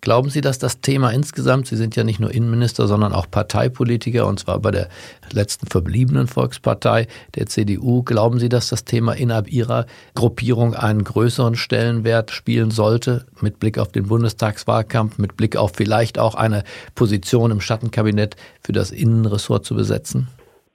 Glauben 0.02 0.30
Sie, 0.30 0.42
dass 0.42 0.60
das 0.60 0.80
Thema 0.80 1.10
insgesamt, 1.10 1.66
Sie 1.68 1.76
sind 1.76 1.96
ja 1.96 2.04
nicht 2.04 2.20
nur 2.20 2.34
Innenminister, 2.34 2.88
sondern 2.88 3.14
auch 3.14 3.30
Parteipolitiker, 3.30 4.28
und 4.28 4.40
zwar 4.40 4.60
bei 4.60 4.70
der 4.70 4.90
letzten 5.32 5.68
verbliebenen 5.68 6.28
Volkspartei, 6.28 7.08
der 7.36 7.48
CDU, 7.48 8.04
glauben 8.04 8.38
Sie, 8.38 8.48
dass 8.48 8.70
das 8.70 8.86
Thema 8.86 9.14
innerhalb 9.14 9.52
Ihrer 9.52 9.86
Gruppierung 10.14 10.76
einen 10.76 11.04
größeren 11.04 11.56
Stellenwert 11.56 12.30
spielen 12.32 12.70
sollte, 12.70 13.26
mit 13.42 13.60
Blick 13.60 13.80
auf 13.80 13.92
den 13.92 14.08
Bundestagswahlkampf, 14.08 15.18
mit 15.18 15.36
Blick 15.36 15.58
auf 15.58 15.74
vielleicht 15.76 16.20
auch 16.20 16.36
eine 16.36 16.64
Position 16.94 17.50
im 17.50 17.60
Schattenkabinett 17.60 18.36
für 18.64 18.74
das 18.74 18.92
Innenressort 18.92 19.66
zu 19.66 19.76
besetzen? 19.76 20.28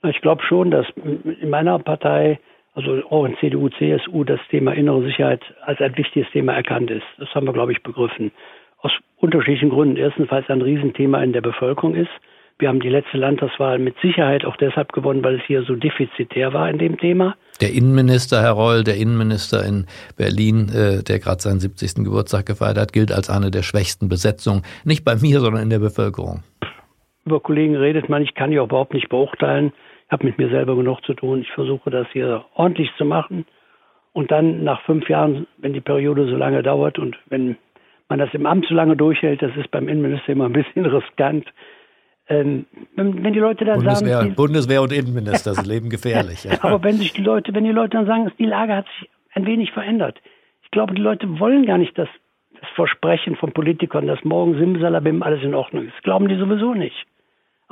Ich 0.03 0.19
glaube 0.19 0.43
schon, 0.43 0.69
dass 0.69 0.85
in 1.41 1.49
meiner 1.49 1.79
Partei 1.79 2.39
also 2.75 3.03
auch 3.09 3.25
in 3.25 3.37
CDU, 3.37 3.69
CSU, 3.69 4.23
das 4.23 4.39
Thema 4.49 4.73
innere 4.73 5.03
Sicherheit 5.03 5.41
als 5.65 5.79
ein 5.79 5.95
wichtiges 5.95 6.29
Thema 6.31 6.53
erkannt 6.53 6.89
ist. 6.89 7.05
Das 7.19 7.29
haben 7.35 7.45
wir, 7.45 7.53
glaube 7.53 7.71
ich, 7.71 7.83
begriffen. 7.83 8.31
Aus 8.79 8.91
unterschiedlichen 9.17 9.69
Gründen. 9.69 9.97
Erstens, 9.97 10.29
weil 10.31 10.43
es 10.43 10.49
ein 10.49 10.61
Riesenthema 10.61 11.23
in 11.23 11.33
der 11.33 11.41
Bevölkerung 11.41 11.95
ist. 11.95 12.09
Wir 12.59 12.69
haben 12.69 12.79
die 12.79 12.89
letzte 12.89 13.17
Landtagswahl 13.17 13.79
mit 13.79 13.95
Sicherheit 14.01 14.45
auch 14.45 14.55
deshalb 14.57 14.91
gewonnen, 14.93 15.23
weil 15.23 15.35
es 15.35 15.41
hier 15.45 15.63
so 15.63 15.75
defizitär 15.75 16.53
war 16.53 16.69
in 16.69 16.77
dem 16.77 16.97
Thema. 16.97 17.35
Der 17.61 17.73
Innenminister, 17.73 18.41
Herr 18.41 18.51
Reul, 18.51 18.83
der 18.83 18.95
Innenminister 18.95 19.65
in 19.65 19.87
Berlin, 20.17 20.69
äh, 20.69 21.03
der 21.03 21.19
gerade 21.19 21.41
seinen 21.41 21.59
70. 21.59 22.03
Geburtstag 22.03 22.45
gefeiert 22.45 22.77
hat, 22.77 22.93
gilt 22.93 23.11
als 23.11 23.29
eine 23.29 23.49
der 23.49 23.63
schwächsten 23.63 24.07
Besetzungen. 24.07 24.63
Nicht 24.85 25.03
bei 25.03 25.15
mir, 25.15 25.39
sondern 25.39 25.63
in 25.63 25.69
der 25.69 25.79
Bevölkerung. 25.79 26.43
Über 27.25 27.39
Kollegen 27.39 27.75
redet 27.75 28.09
man, 28.09 28.21
ich 28.21 28.35
kann 28.35 28.51
die 28.51 28.59
auch 28.59 28.65
überhaupt 28.65 28.93
nicht 28.93 29.09
beurteilen 29.09 29.73
habe 30.13 30.25
mit 30.25 30.37
mir 30.37 30.49
selber 30.49 30.77
genug 30.77 31.03
zu 31.03 31.13
tun. 31.13 31.41
Ich 31.41 31.51
versuche 31.51 31.89
das 31.89 32.07
hier 32.13 32.45
ordentlich 32.53 32.89
zu 32.97 33.03
machen. 33.03 33.45
Und 34.13 34.31
dann 34.31 34.63
nach 34.63 34.81
fünf 34.83 35.09
Jahren, 35.09 35.47
wenn 35.57 35.73
die 35.73 35.81
Periode 35.81 36.27
so 36.27 36.37
lange 36.37 36.61
dauert 36.63 36.99
und 36.99 37.17
wenn 37.27 37.57
man 38.07 38.19
das 38.19 38.29
im 38.33 38.45
Amt 38.45 38.67
so 38.69 38.75
lange 38.75 38.95
durchhält, 38.95 39.41
das 39.41 39.51
ist 39.57 39.71
beim 39.71 39.89
Innenminister 39.89 40.31
immer 40.31 40.45
ein 40.45 40.53
bisschen 40.53 40.85
riskant. 40.85 41.47
Ähm, 42.29 42.65
wenn, 42.95 43.33
die 43.33 43.39
Leute 43.39 43.65
dann 43.65 43.79
Bundeswehr, 43.79 44.19
sagen. 44.19 44.35
Bundeswehr 44.35 44.81
und 44.81 44.93
Innenminister, 44.93 45.51
das 45.55 45.65
Leben 45.65 45.89
gefährlich. 45.89 46.45
Ja. 46.45 46.63
Aber 46.63 46.81
wenn 46.83 46.95
sich 46.95 47.11
die 47.11 47.23
Leute, 47.23 47.53
wenn 47.53 47.65
die 47.65 47.71
Leute 47.71 47.97
dann 47.97 48.05
sagen, 48.05 48.31
die 48.39 48.45
Lage 48.45 48.75
hat 48.75 48.85
sich 48.85 49.09
ein 49.33 49.45
wenig 49.45 49.71
verändert. 49.71 50.21
Ich 50.63 50.71
glaube, 50.71 50.93
die 50.93 51.01
Leute 51.01 51.39
wollen 51.39 51.65
gar 51.65 51.79
nicht 51.79 51.97
das, 51.97 52.07
das 52.61 52.69
Versprechen 52.75 53.35
von 53.35 53.51
Politikern, 53.51 54.07
dass 54.07 54.23
morgen 54.23 54.57
Simsalabim 54.57 55.21
alles 55.23 55.43
in 55.43 55.55
Ordnung 55.55 55.87
ist. 55.87 55.95
Das 55.95 56.03
glauben 56.03 56.27
die 56.27 56.37
sowieso 56.37 56.73
nicht. 56.73 56.95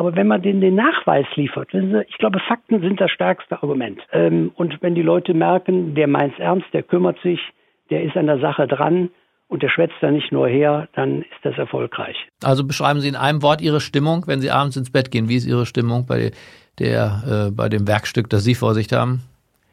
Aber 0.01 0.15
wenn 0.15 0.25
man 0.25 0.41
denen 0.41 0.61
den 0.61 0.73
Nachweis 0.73 1.27
liefert, 1.35 1.69
Sie, 1.71 2.03
ich 2.09 2.17
glaube, 2.17 2.39
Fakten 2.39 2.81
sind 2.81 2.99
das 2.99 3.11
stärkste 3.11 3.61
Argument. 3.61 4.01
Ähm, 4.11 4.51
und 4.55 4.81
wenn 4.81 4.95
die 4.95 5.03
Leute 5.03 5.35
merken, 5.35 5.93
der 5.93 6.07
meint 6.07 6.39
ernst, 6.39 6.65
der 6.73 6.81
kümmert 6.81 7.19
sich, 7.21 7.39
der 7.91 8.01
ist 8.01 8.17
an 8.17 8.25
der 8.25 8.39
Sache 8.39 8.65
dran 8.67 9.11
und 9.47 9.61
der 9.61 9.69
schwätzt 9.69 9.93
da 10.01 10.09
nicht 10.09 10.31
nur 10.31 10.47
her, 10.47 10.87
dann 10.95 11.21
ist 11.21 11.43
das 11.43 11.55
erfolgreich. 11.59 12.15
Also 12.43 12.65
beschreiben 12.65 12.99
Sie 12.99 13.09
in 13.09 13.15
einem 13.15 13.43
Wort 13.43 13.61
Ihre 13.61 13.79
Stimmung, 13.79 14.23
wenn 14.25 14.41
Sie 14.41 14.49
abends 14.49 14.75
ins 14.75 14.91
Bett 14.91 15.11
gehen. 15.11 15.29
Wie 15.29 15.35
ist 15.35 15.45
Ihre 15.45 15.67
Stimmung 15.67 16.07
bei, 16.07 16.31
der, 16.79 17.49
äh, 17.49 17.51
bei 17.51 17.69
dem 17.69 17.87
Werkstück, 17.87 18.27
das 18.27 18.43
Sie 18.43 18.55
vor 18.55 18.73
sich 18.73 18.91
haben? 18.91 19.21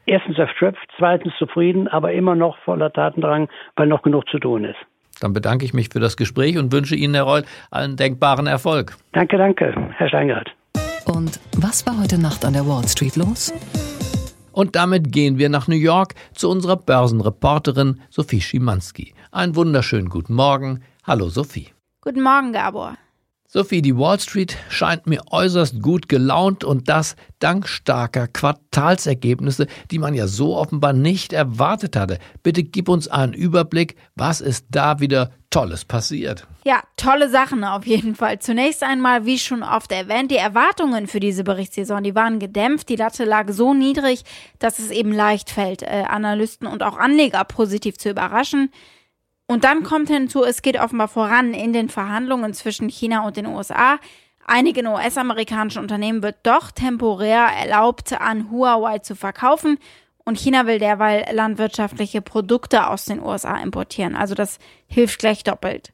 Erstens 0.05 0.37
erschöpft, 0.37 0.91
zweitens 0.99 1.33
zufrieden, 1.39 1.89
aber 1.89 2.13
immer 2.13 2.35
noch 2.35 2.59
voller 2.67 2.93
Tatendrang, 2.93 3.49
weil 3.77 3.87
noch 3.87 4.03
genug 4.03 4.29
zu 4.29 4.39
tun 4.39 4.65
ist. 4.65 4.77
Dann 5.21 5.33
bedanke 5.33 5.65
ich 5.65 5.75
mich 5.75 5.89
für 5.91 6.01
das 6.01 6.17
Gespräch 6.17 6.59
und 6.59 6.73
wünsche 6.73 6.95
Ihnen, 6.95 7.15
Herr 7.15 7.25
Reul, 7.25 7.45
allen 7.71 7.97
denkbaren 7.97 8.47
Erfolg. 8.47 8.97
Danke, 9.13 9.37
danke, 9.37 9.75
Herr 9.97 10.09
Steingart. 10.09 10.51
Und 11.07 11.41
was 11.57 11.87
war 11.87 11.99
heute 12.01 12.19
Nacht 12.19 12.45
an 12.45 12.53
der 12.53 12.67
Wall 12.67 12.87
Street 12.87 13.17
los? 13.17 13.53
Und 14.53 14.75
damit 14.75 15.13
gehen 15.13 15.39
wir 15.39 15.49
nach 15.49 15.69
New 15.69 15.77
York 15.77 16.15
zu 16.35 16.51
unserer 16.51 16.77
Börsenreporterin 16.77 18.01
Sophie 18.11 18.41
Schimanski. 18.41 19.15
Einen 19.31 19.57
wunderschönen 19.57 20.09
guten 20.09 20.35
Morgen. 20.35 20.83
Hallo 21.07 21.29
Sophie. 21.29 21.69
Guten 22.01 22.23
Morgen, 22.23 22.53
Gabor. 22.53 22.97
Sophie, 23.51 23.81
die 23.81 23.97
Wall 23.97 24.21
Street 24.21 24.59
scheint 24.69 25.07
mir 25.07 25.23
äußerst 25.31 25.81
gut 25.81 26.11
gelaunt 26.11 26.65
und 26.65 26.91
das 26.91 27.17
dank 27.39 27.67
starker 27.67 28.29
Quartalsergebnisse, 28.29 29.69
die 29.91 29.99
man 29.99 30.13
ja 30.13 30.27
so 30.27 30.55
offenbar 30.55 30.93
nicht 30.93 31.33
erwartet 31.33 31.97
hatte. 31.97 32.19
Bitte 32.43 32.63
gib 32.63 32.91
uns 32.91 33.09
einen 33.09 33.33
Überblick, 33.33 33.97
was 34.17 34.43
ist 34.43 34.67
da 34.69 35.01
wieder 35.01 35.33
Tolles 35.49 35.87
passiert? 35.87 36.47
Ja, 36.65 36.83
tolle 36.99 37.31
Sachen 37.31 37.65
auf 37.65 37.87
jeden 37.87 38.15
Fall. 38.15 38.39
Zunächst 38.39 38.83
einmal, 38.83 39.25
wie 39.25 39.39
schon 39.39 39.63
oft 39.63 39.93
erwähnt, 39.93 40.31
die 40.31 40.37
Erwartungen 40.37 41.07
für 41.07 41.19
diese 41.19 41.43
Berichtssaison, 41.43 42.03
die 42.03 42.15
waren 42.15 42.41
gedämpft. 42.41 42.91
Die 42.91 42.97
Latte 42.97 43.25
lag 43.25 43.51
so 43.51 43.73
niedrig, 43.73 44.25
dass 44.59 44.79
es 44.79 44.91
eben 44.91 45.11
leicht 45.11 45.49
fällt, 45.49 45.83
äh, 45.83 46.05
Analysten 46.07 46.69
und 46.69 46.83
auch 46.83 46.99
Anleger 46.99 47.45
positiv 47.45 47.97
zu 47.97 48.11
überraschen. 48.11 48.71
Und 49.51 49.65
dann 49.65 49.83
kommt 49.83 50.09
hinzu, 50.09 50.45
es 50.45 50.61
geht 50.61 50.79
offenbar 50.79 51.09
voran 51.09 51.55
in 51.55 51.73
den 51.73 51.89
Verhandlungen 51.89 52.53
zwischen 52.53 52.91
China 52.91 53.27
und 53.27 53.39
den 53.39 53.47
USA. 53.47 53.99
Einigen 54.47 54.87
US-amerikanischen 54.87 55.81
Unternehmen 55.81 56.23
wird 56.23 56.37
doch 56.43 56.71
temporär 56.71 57.47
erlaubt, 57.59 58.13
an 58.21 58.51
Huawei 58.51 58.99
zu 58.99 59.17
verkaufen. 59.17 59.79
Und 60.25 60.39
China 60.39 60.67
will 60.67 60.79
derweil 60.79 61.25
landwirtschaftliche 61.33 62.21
Produkte 62.21 62.89
aus 62.89 63.07
den 63.07 63.23
USA 63.23 63.57
importieren. 63.57 64.15
Also 64.15 64.35
das 64.35 64.59
hilft 64.87 65.19
gleich 65.19 65.45
doppelt. 65.45 65.93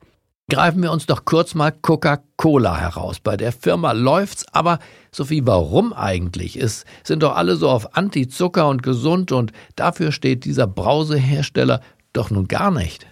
Greifen 0.50 0.82
wir 0.82 0.90
uns 0.90 1.06
doch 1.06 1.24
kurz 1.24 1.54
mal 1.54 1.70
Coca-Cola 1.70 2.76
heraus. 2.76 3.20
Bei 3.20 3.36
der 3.36 3.52
Firma 3.52 3.92
läuft's, 3.92 4.44
aber 4.52 4.80
Sophie, 5.12 5.42
warum 5.46 5.92
eigentlich? 5.92 6.56
Es 6.56 6.84
sind 7.04 7.22
doch 7.22 7.36
alle 7.36 7.54
so 7.54 7.70
auf 7.70 7.96
Anti-Zucker 7.96 8.68
und 8.68 8.82
gesund 8.82 9.30
und 9.30 9.52
dafür 9.76 10.10
steht 10.10 10.44
dieser 10.44 10.66
Brausehersteller 10.66 11.80
doch 12.12 12.30
nun 12.30 12.48
gar 12.48 12.70
nicht. 12.70 13.06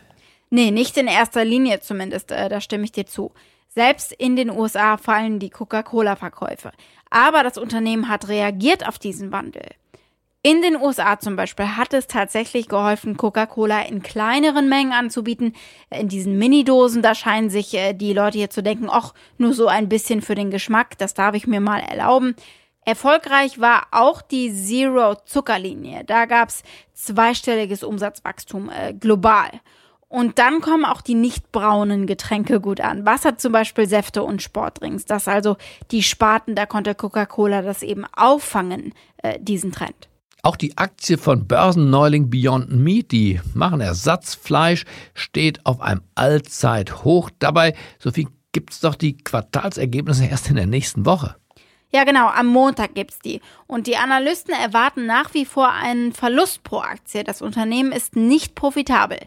Nee, 0.55 0.71
nicht 0.71 0.99
in 0.99 1.07
erster 1.07 1.47
Linie 1.47 1.81
zumindest, 1.81 2.31
äh, 2.31 2.51
da 2.51 2.61
stimme 2.61 2.85
ich 2.85 2.93
dir 2.93 3.07
zu. 3.07 3.33
Selbst 3.69 4.13
in 4.13 4.37
den 4.37 4.51
USA 4.51 4.99
fallen 4.99 5.39
die 5.39 5.49
Coca-Cola-Verkäufe. 5.49 6.73
Aber 7.09 7.43
das 7.43 7.57
Unternehmen 7.57 8.11
hat 8.11 8.29
reagiert 8.29 8.87
auf 8.87 8.99
diesen 8.99 9.33
Wandel. 9.33 9.65
In 10.43 10.61
den 10.61 10.77
USA 10.77 11.19
zum 11.19 11.37
Beispiel 11.37 11.79
hat 11.79 11.95
es 11.95 12.07
tatsächlich 12.07 12.69
geholfen, 12.69 13.17
Coca-Cola 13.17 13.81
in 13.81 14.03
kleineren 14.03 14.69
Mengen 14.69 14.93
anzubieten. 14.93 15.55
In 15.89 16.09
diesen 16.09 16.37
Mini-Dosen, 16.37 17.01
da 17.01 17.15
scheinen 17.15 17.49
sich 17.49 17.73
äh, 17.73 17.95
die 17.95 18.13
Leute 18.13 18.37
hier 18.37 18.51
zu 18.51 18.63
denken, 18.63 18.89
ach, 18.91 19.15
nur 19.39 19.55
so 19.55 19.69
ein 19.69 19.89
bisschen 19.89 20.21
für 20.21 20.35
den 20.35 20.51
Geschmack, 20.51 20.99
das 20.99 21.15
darf 21.15 21.35
ich 21.35 21.47
mir 21.47 21.61
mal 21.61 21.81
erlauben. 21.81 22.37
Erfolgreich 22.85 23.59
war 23.59 23.87
auch 23.91 24.21
die 24.21 24.53
Zero-Zucker-Linie. 24.53 26.05
Da 26.05 26.27
gab 26.27 26.51
es 26.51 26.63
zweistelliges 26.93 27.83
Umsatzwachstum 27.83 28.69
äh, 28.69 28.93
global. 28.93 29.49
Und 30.13 30.39
dann 30.39 30.61
kommen 30.61 30.85
auch 30.85 31.01
die 31.01 31.15
nicht 31.15 31.53
braunen 31.53 32.07
Getränke 32.07 32.61
gut 32.61 32.83
an. 32.83 33.07
Wasser 33.07 33.39
zum 33.39 33.51
Beispiel, 33.51 33.89
Säfte 33.89 34.23
und 34.23 34.43
Sportdrinks. 34.43 35.07
Das 35.07 35.27
also 35.27 35.57
die 35.91 36.03
Sparten, 36.03 36.55
da 36.55 36.67
konnte 36.67 36.95
Coca-Cola 36.95 37.63
das 37.63 37.83
eben 37.83 38.05
auffangen, 38.15 38.93
äh, 39.23 39.39
diesen 39.41 39.73
Trend. 39.73 40.11
Auch 40.43 40.57
die 40.57 40.77
Aktie 40.77 41.17
von 41.17 41.49
Börsenneuling 41.49 42.29
Beyond 42.29 42.73
Meat, 42.73 43.11
die 43.11 43.41
machen 43.55 43.81
Ersatzfleisch, 43.81 44.85
steht 45.15 45.65
auf 45.65 45.81
einem 45.81 46.03
Allzeithoch. 46.15 47.31
Dabei, 47.39 47.75
Sophie, 47.99 48.29
gibt's 48.53 48.81
doch 48.81 48.97
die 48.97 49.17
Quartalsergebnisse 49.17 50.27
erst 50.27 50.51
in 50.51 50.57
der 50.57 50.67
nächsten 50.67 51.07
Woche. 51.07 51.37
Ja, 51.91 52.05
genau, 52.05 52.29
am 52.29 52.49
Montag 52.49 52.95
gibt's 52.95 53.19
die. 53.21 53.41
Und 53.67 53.87
die 53.87 53.97
Analysten 53.97 54.53
erwarten 54.53 55.07
nach 55.07 55.33
wie 55.33 55.47
vor 55.47 55.73
einen 55.73 56.13
Verlust 56.13 56.65
pro 56.65 56.81
Aktie. 56.81 57.25
Das 57.25 57.41
Unternehmen 57.41 57.93
ist 57.93 58.15
nicht 58.15 58.55
profitabel. 58.55 59.19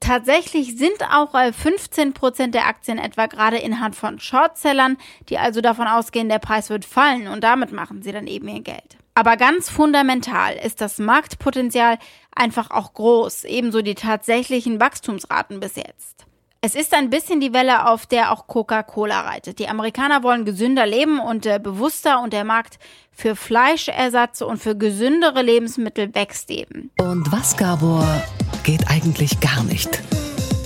Tatsächlich 0.00 0.76
sind 0.78 1.02
auch 1.12 1.34
15 1.34 2.14
Prozent 2.14 2.54
der 2.54 2.66
Aktien 2.66 2.98
etwa 2.98 3.26
gerade 3.26 3.58
in 3.58 3.80
Hand 3.80 3.96
von 3.96 4.20
Shortsellern, 4.20 4.96
die 5.28 5.38
also 5.38 5.60
davon 5.60 5.86
ausgehen, 5.86 6.28
der 6.28 6.38
Preis 6.38 6.70
wird 6.70 6.84
fallen 6.84 7.28
und 7.28 7.42
damit 7.42 7.72
machen 7.72 8.02
sie 8.02 8.12
dann 8.12 8.26
eben 8.26 8.48
ihr 8.48 8.62
Geld. 8.62 8.96
Aber 9.14 9.36
ganz 9.36 9.68
fundamental 9.68 10.54
ist 10.54 10.80
das 10.80 10.98
Marktpotenzial 10.98 11.98
einfach 12.34 12.70
auch 12.70 12.94
groß, 12.94 13.44
ebenso 13.44 13.82
die 13.82 13.96
tatsächlichen 13.96 14.80
Wachstumsraten 14.80 15.58
bis 15.58 15.74
jetzt. 15.74 16.24
Es 16.60 16.74
ist 16.74 16.92
ein 16.92 17.08
bisschen 17.08 17.40
die 17.40 17.52
Welle, 17.52 17.88
auf 17.88 18.06
der 18.06 18.32
auch 18.32 18.48
Coca-Cola 18.48 19.20
reitet. 19.20 19.60
Die 19.60 19.68
Amerikaner 19.68 20.24
wollen 20.24 20.44
gesünder 20.44 20.86
leben 20.86 21.20
und 21.20 21.46
äh, 21.46 21.60
bewusster 21.62 22.20
und 22.20 22.32
der 22.32 22.42
Markt 22.44 22.80
für 23.12 23.36
Fleischersatz 23.36 24.40
und 24.40 24.58
für 24.58 24.76
gesündere 24.76 25.42
Lebensmittel 25.42 26.14
wächst 26.16 26.50
eben. 26.50 26.90
Und 26.98 27.30
was, 27.30 27.56
Gabor, 27.56 28.22
geht 28.68 28.90
eigentlich 28.90 29.40
gar 29.40 29.64
nicht? 29.64 30.02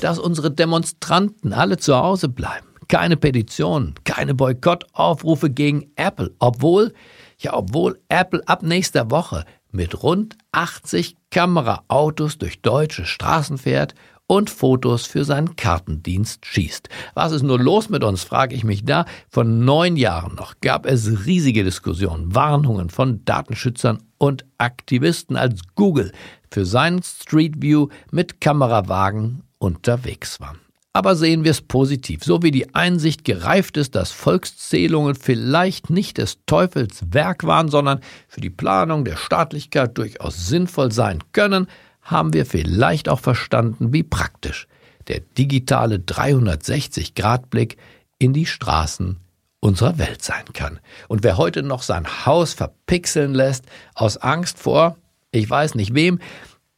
Dass 0.00 0.18
unsere 0.18 0.50
Demonstranten 0.50 1.52
alle 1.52 1.76
zu 1.76 1.94
Hause 1.96 2.28
bleiben. 2.28 2.66
Keine 2.88 3.16
Petitionen, 3.16 3.94
keine 4.02 4.34
Boykottaufrufe 4.34 5.50
gegen 5.50 5.92
Apple, 5.94 6.32
obwohl, 6.40 6.94
ja, 7.38 7.54
obwohl 7.54 8.00
Apple 8.08 8.42
ab 8.46 8.64
nächster 8.64 9.12
Woche 9.12 9.44
mit 9.70 10.02
rund 10.02 10.36
80 10.50 11.14
Kameraautos 11.30 12.38
durch 12.38 12.60
deutsche 12.60 13.06
Straßen 13.06 13.56
fährt 13.56 13.94
und 14.26 14.50
Fotos 14.50 15.06
für 15.06 15.24
seinen 15.24 15.56
Kartendienst 15.56 16.46
schießt. 16.46 16.88
Was 17.14 17.32
ist 17.32 17.42
nur 17.42 17.58
los 17.58 17.88
mit 17.88 18.02
uns, 18.04 18.24
frage 18.24 18.54
ich 18.54 18.64
mich 18.64 18.84
da. 18.84 19.04
Vor 19.28 19.44
neun 19.44 19.96
Jahren 19.96 20.34
noch 20.36 20.54
gab 20.60 20.86
es 20.86 21.26
riesige 21.26 21.64
Diskussionen, 21.64 22.34
Warnungen 22.34 22.88
von 22.88 23.24
Datenschützern 23.24 24.02
und 24.18 24.44
Aktivisten, 24.58 25.36
als 25.36 25.60
Google 25.74 26.12
für 26.50 26.64
seinen 26.64 27.02
Street 27.02 27.60
View 27.60 27.88
mit 28.10 28.40
Kamerawagen 28.40 29.42
unterwegs 29.58 30.40
war. 30.40 30.54
Aber 30.94 31.16
sehen 31.16 31.42
wir 31.44 31.52
es 31.52 31.62
positiv, 31.62 32.22
so 32.22 32.42
wie 32.42 32.50
die 32.50 32.74
Einsicht 32.74 33.24
gereift 33.24 33.78
ist, 33.78 33.94
dass 33.94 34.12
Volkszählungen 34.12 35.14
vielleicht 35.14 35.88
nicht 35.88 36.18
des 36.18 36.38
Teufels 36.44 37.02
Werk 37.10 37.44
waren, 37.44 37.68
sondern 37.68 38.00
für 38.28 38.42
die 38.42 38.50
Planung 38.50 39.06
der 39.06 39.16
Staatlichkeit 39.16 39.96
durchaus 39.96 40.48
sinnvoll 40.48 40.92
sein 40.92 41.20
können, 41.32 41.66
haben 42.02 42.32
wir 42.32 42.44
vielleicht 42.46 43.08
auch 43.08 43.20
verstanden, 43.20 43.92
wie 43.92 44.02
praktisch 44.02 44.66
der 45.08 45.20
digitale 45.20 45.96
360-Grad-Blick 45.96 47.76
in 48.18 48.32
die 48.32 48.46
Straßen 48.46 49.16
unserer 49.60 49.98
Welt 49.98 50.22
sein 50.22 50.44
kann. 50.52 50.80
Und 51.08 51.22
wer 51.22 51.36
heute 51.38 51.62
noch 51.62 51.82
sein 51.82 52.26
Haus 52.26 52.52
verpixeln 52.52 53.32
lässt 53.34 53.64
aus 53.94 54.16
Angst 54.16 54.58
vor, 54.58 54.96
ich 55.30 55.48
weiß 55.48 55.76
nicht 55.76 55.94
wem, 55.94 56.18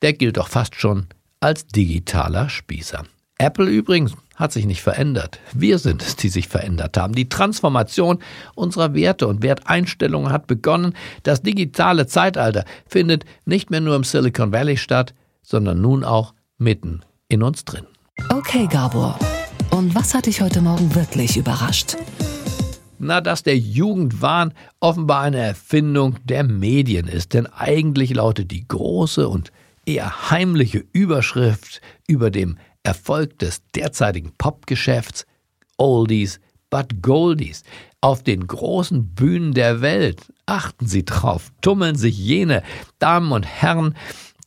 der 0.03 0.13
gilt 0.13 0.37
doch 0.37 0.49
fast 0.49 0.75
schon 0.77 1.07
als 1.41 1.67
digitaler 1.67 2.49
Spießer. 2.49 3.05
Apple 3.39 3.69
übrigens 3.69 4.15
hat 4.37 4.53
sich 4.53 4.67
nicht 4.67 4.83
verändert. 4.83 5.39
Wir 5.53 5.79
sind 5.79 6.03
es, 6.03 6.17
die 6.17 6.29
sich 6.29 6.49
verändert 6.49 6.97
haben. 6.97 7.15
Die 7.15 7.29
Transformation 7.29 8.19
unserer 8.55 8.95
Werte 8.95 9.27
und 9.27 9.43
Werteinstellungen 9.43 10.33
hat 10.33 10.47
begonnen. 10.47 10.95
Das 11.23 11.43
digitale 11.43 12.07
Zeitalter 12.07 12.65
findet 12.87 13.25
nicht 13.45 13.71
mehr 13.71 13.81
nur 13.81 13.97
im 13.97 14.05
Silicon 14.05 14.53
Valley 14.53 14.77
statt, 14.77 15.15
sondern 15.43 15.81
nun 15.81 16.05
auch 16.05 16.35
mitten 16.59 17.03
in 17.29 17.43
uns 17.43 17.65
drin. 17.65 17.87
Okay, 18.31 18.67
Gabor. 18.67 19.19
Und 19.71 19.95
was 19.95 20.15
hat 20.15 20.27
dich 20.27 20.41
heute 20.41 20.61
Morgen 20.61 20.95
wirklich 20.95 21.37
überrascht? 21.37 21.97
Na, 22.99 23.21
dass 23.21 23.43
der 23.43 23.59
Jugendwahn 23.59 24.55
offenbar 24.81 25.23
eine 25.23 25.39
Erfindung 25.39 26.17
der 26.25 26.45
Medien 26.45 27.07
ist. 27.07 27.35
Denn 27.35 27.47
eigentlich 27.47 28.15
lautet 28.15 28.51
die 28.51 28.67
große 28.67 29.29
und 29.29 29.53
eher 29.87 30.31
heimliche 30.31 30.85
Überschrift 30.93 31.81
über 32.07 32.31
dem 32.31 32.59
Erfolg 32.83 33.39
des 33.39 33.63
derzeitigen 33.75 34.33
Popgeschäfts 34.37 35.27
Oldies 35.77 36.41
but 36.71 37.03
Goldies. 37.03 37.63
Auf 38.01 38.23
den 38.23 38.47
großen 38.47 39.15
Bühnen 39.15 39.55
der 39.55 39.81
Welt, 39.81 40.21
achten 40.45 40.87
Sie 40.87 41.05
drauf, 41.05 41.53
tummeln 41.61 41.97
sich 41.97 42.19
jene 42.19 42.63
Damen 42.99 43.33
und 43.33 43.45
Herren, 43.47 43.95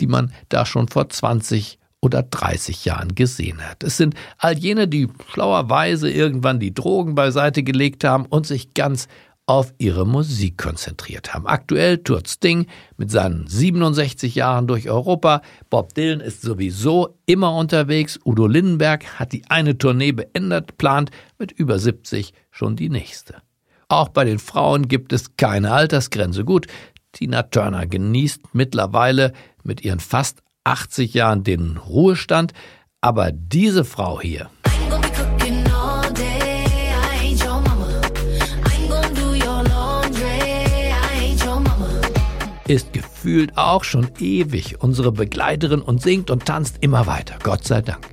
die 0.02 0.08
man 0.08 0.34
da 0.50 0.66
schon 0.66 0.90
vor 0.90 1.10
20 1.10 1.80
oder 2.02 2.24
30 2.24 2.86
Jahren 2.86 3.16
gesehen 3.16 3.62
hat. 3.66 3.82
Es 3.82 3.98
sind 3.98 4.14
all 4.38 4.58
jene, 4.58 4.88
die 4.88 5.08
schlauerweise 5.32 6.12
irgendwann 6.12 6.60
die 6.60 6.74
Drogen 6.74 7.16
beiseite 7.16 7.64
gelegt 7.64 8.04
haben 8.04 8.26
und 8.26 8.46
sich 8.46 8.74
ganz 8.74 9.08
auf 9.48 9.74
ihre 9.78 10.06
Musik 10.06 10.58
konzentriert 10.58 11.34
haben. 11.34 11.48
Aktuell 11.48 12.00
tourt 12.00 12.28
Sting 12.28 12.68
mit 12.98 13.10
seinen 13.10 13.48
67 13.48 14.36
Jahren 14.36 14.68
durch 14.68 14.90
Europa. 14.90 15.42
Bob 15.70 15.94
Dylan 15.94 16.20
ist 16.20 16.42
sowieso 16.42 17.18
immer 17.26 17.56
unterwegs. 17.56 18.20
Udo 18.26 18.46
Lindenberg 18.46 19.20
hat 19.20 19.32
die 19.32 19.46
eine 19.50 19.78
Tournee 19.78 20.12
beendet, 20.12 20.78
plant 20.78 21.12
mit 21.40 21.54
über 21.54 21.80
70 21.80 22.34
schon 22.52 22.76
die 22.76 22.90
nächste. 22.90 23.42
Auch 23.88 24.10
bei 24.10 24.26
den 24.26 24.40
Frauen 24.40 24.90
gibt 24.90 25.14
es 25.14 25.38
keine 25.38 25.72
Altersgrenze. 25.72 26.44
Gut, 26.44 26.68
Tina 27.14 27.44
Turner 27.44 27.88
genießt 27.88 28.54
mittlerweile 28.54 29.32
mit 29.64 29.82
ihren 29.82 30.02
fast 30.02 30.44
80 30.66 31.14
Jahren 31.14 31.44
den 31.44 31.78
Ruhestand, 31.78 32.52
aber 33.00 33.32
diese 33.32 33.86
Frau 33.86 34.20
hier, 34.20 34.50
ist 42.68 42.94
gefühlt 42.94 43.58
auch 43.58 43.84
schon 43.84 44.10
ewig 44.20 44.82
unsere 44.82 45.12
Begleiterin 45.12 45.82
und 45.82 46.02
singt 46.02 46.30
und 46.30 46.46
tanzt 46.46 46.78
immer 46.82 47.08
weiter, 47.08 47.36
Gott 47.42 47.66
sei 47.66 47.82
Dank. 47.82 48.08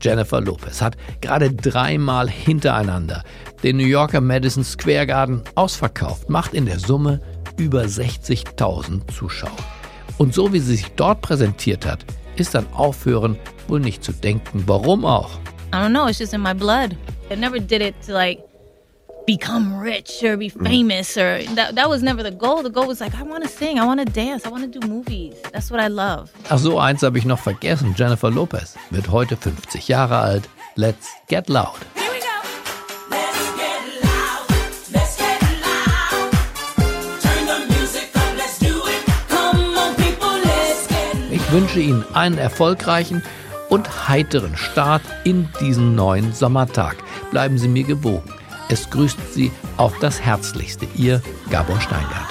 Jennifer 0.00 0.40
Lopez 0.40 0.82
hat 0.82 0.96
gerade 1.20 1.52
dreimal 1.52 2.28
hintereinander 2.28 3.24
den 3.62 3.76
New 3.76 3.86
Yorker 3.86 4.20
Madison 4.20 4.64
Square 4.64 5.06
Garden 5.06 5.42
ausverkauft, 5.54 6.28
macht 6.28 6.54
in 6.54 6.66
der 6.66 6.78
Summe 6.78 7.20
über 7.56 7.82
60.000 7.82 9.06
Zuschauer. 9.12 9.50
Und 10.18 10.34
so 10.34 10.52
wie 10.52 10.58
sie 10.58 10.76
sich 10.76 10.88
dort 10.96 11.20
präsentiert 11.20 11.86
hat, 11.86 12.04
ist 12.36 12.56
an 12.56 12.66
Aufhören 12.72 13.36
wohl 13.68 13.80
nicht 13.80 14.02
zu 14.02 14.12
denken. 14.12 14.64
Warum 14.66 15.04
auch? 15.04 15.30
I 15.72 15.76
don't 15.76 15.90
know, 15.90 16.08
it's 16.08 16.18
just 16.18 16.34
in 16.34 16.42
my 16.42 16.54
blood. 16.54 16.96
I 17.30 17.36
never 17.36 17.60
did 17.60 17.80
it 17.80 17.94
to 18.06 18.12
like 18.12 18.49
become 19.26 19.78
rich 19.78 20.22
or 20.22 20.36
be 20.36 20.50
mm. 20.50 20.66
famous 20.66 21.16
or 21.16 21.42
that, 21.54 21.74
that 21.74 21.88
was 21.88 22.02
never 22.02 22.22
the 22.22 22.30
goal. 22.30 22.62
The 22.62 22.70
goal 22.70 22.86
was 22.86 23.00
like, 23.00 23.14
I 23.14 23.22
want 23.22 23.42
to 23.44 23.48
sing, 23.48 23.78
I 23.78 23.86
want 23.86 24.00
to 24.00 24.06
dance, 24.06 24.46
I 24.46 24.50
want 24.50 24.72
to 24.72 24.78
do 24.78 24.86
movies. 24.86 25.34
That's 25.52 25.70
what 25.70 25.80
I 25.80 25.88
love. 25.88 26.30
Ach 26.48 26.58
so, 26.58 26.78
eins 26.78 27.02
habe 27.02 27.18
ich 27.18 27.24
noch 27.24 27.38
vergessen. 27.38 27.94
Jennifer 27.96 28.30
Lopez 28.30 28.76
wird 28.90 29.10
heute 29.10 29.36
50 29.36 29.88
Jahre 29.88 30.18
alt. 30.18 30.48
Let's 30.76 31.08
get 31.28 31.48
loud. 31.48 31.80
Ich 41.32 41.52
wünsche 41.52 41.80
Ihnen 41.80 42.04
einen 42.14 42.38
erfolgreichen 42.38 43.24
und 43.70 44.08
heiteren 44.08 44.56
Start 44.56 45.02
in 45.24 45.48
diesen 45.60 45.96
neuen 45.96 46.32
Sommertag. 46.32 46.96
Bleiben 47.32 47.58
Sie 47.58 47.66
mir 47.66 47.82
gewogen. 47.82 48.39
Es 48.70 48.88
grüßt 48.88 49.18
Sie 49.34 49.50
auf 49.76 49.98
das 49.98 50.20
Herzlichste, 50.20 50.86
Ihr 50.94 51.20
Gabor 51.50 51.80
Steingart. 51.80 52.30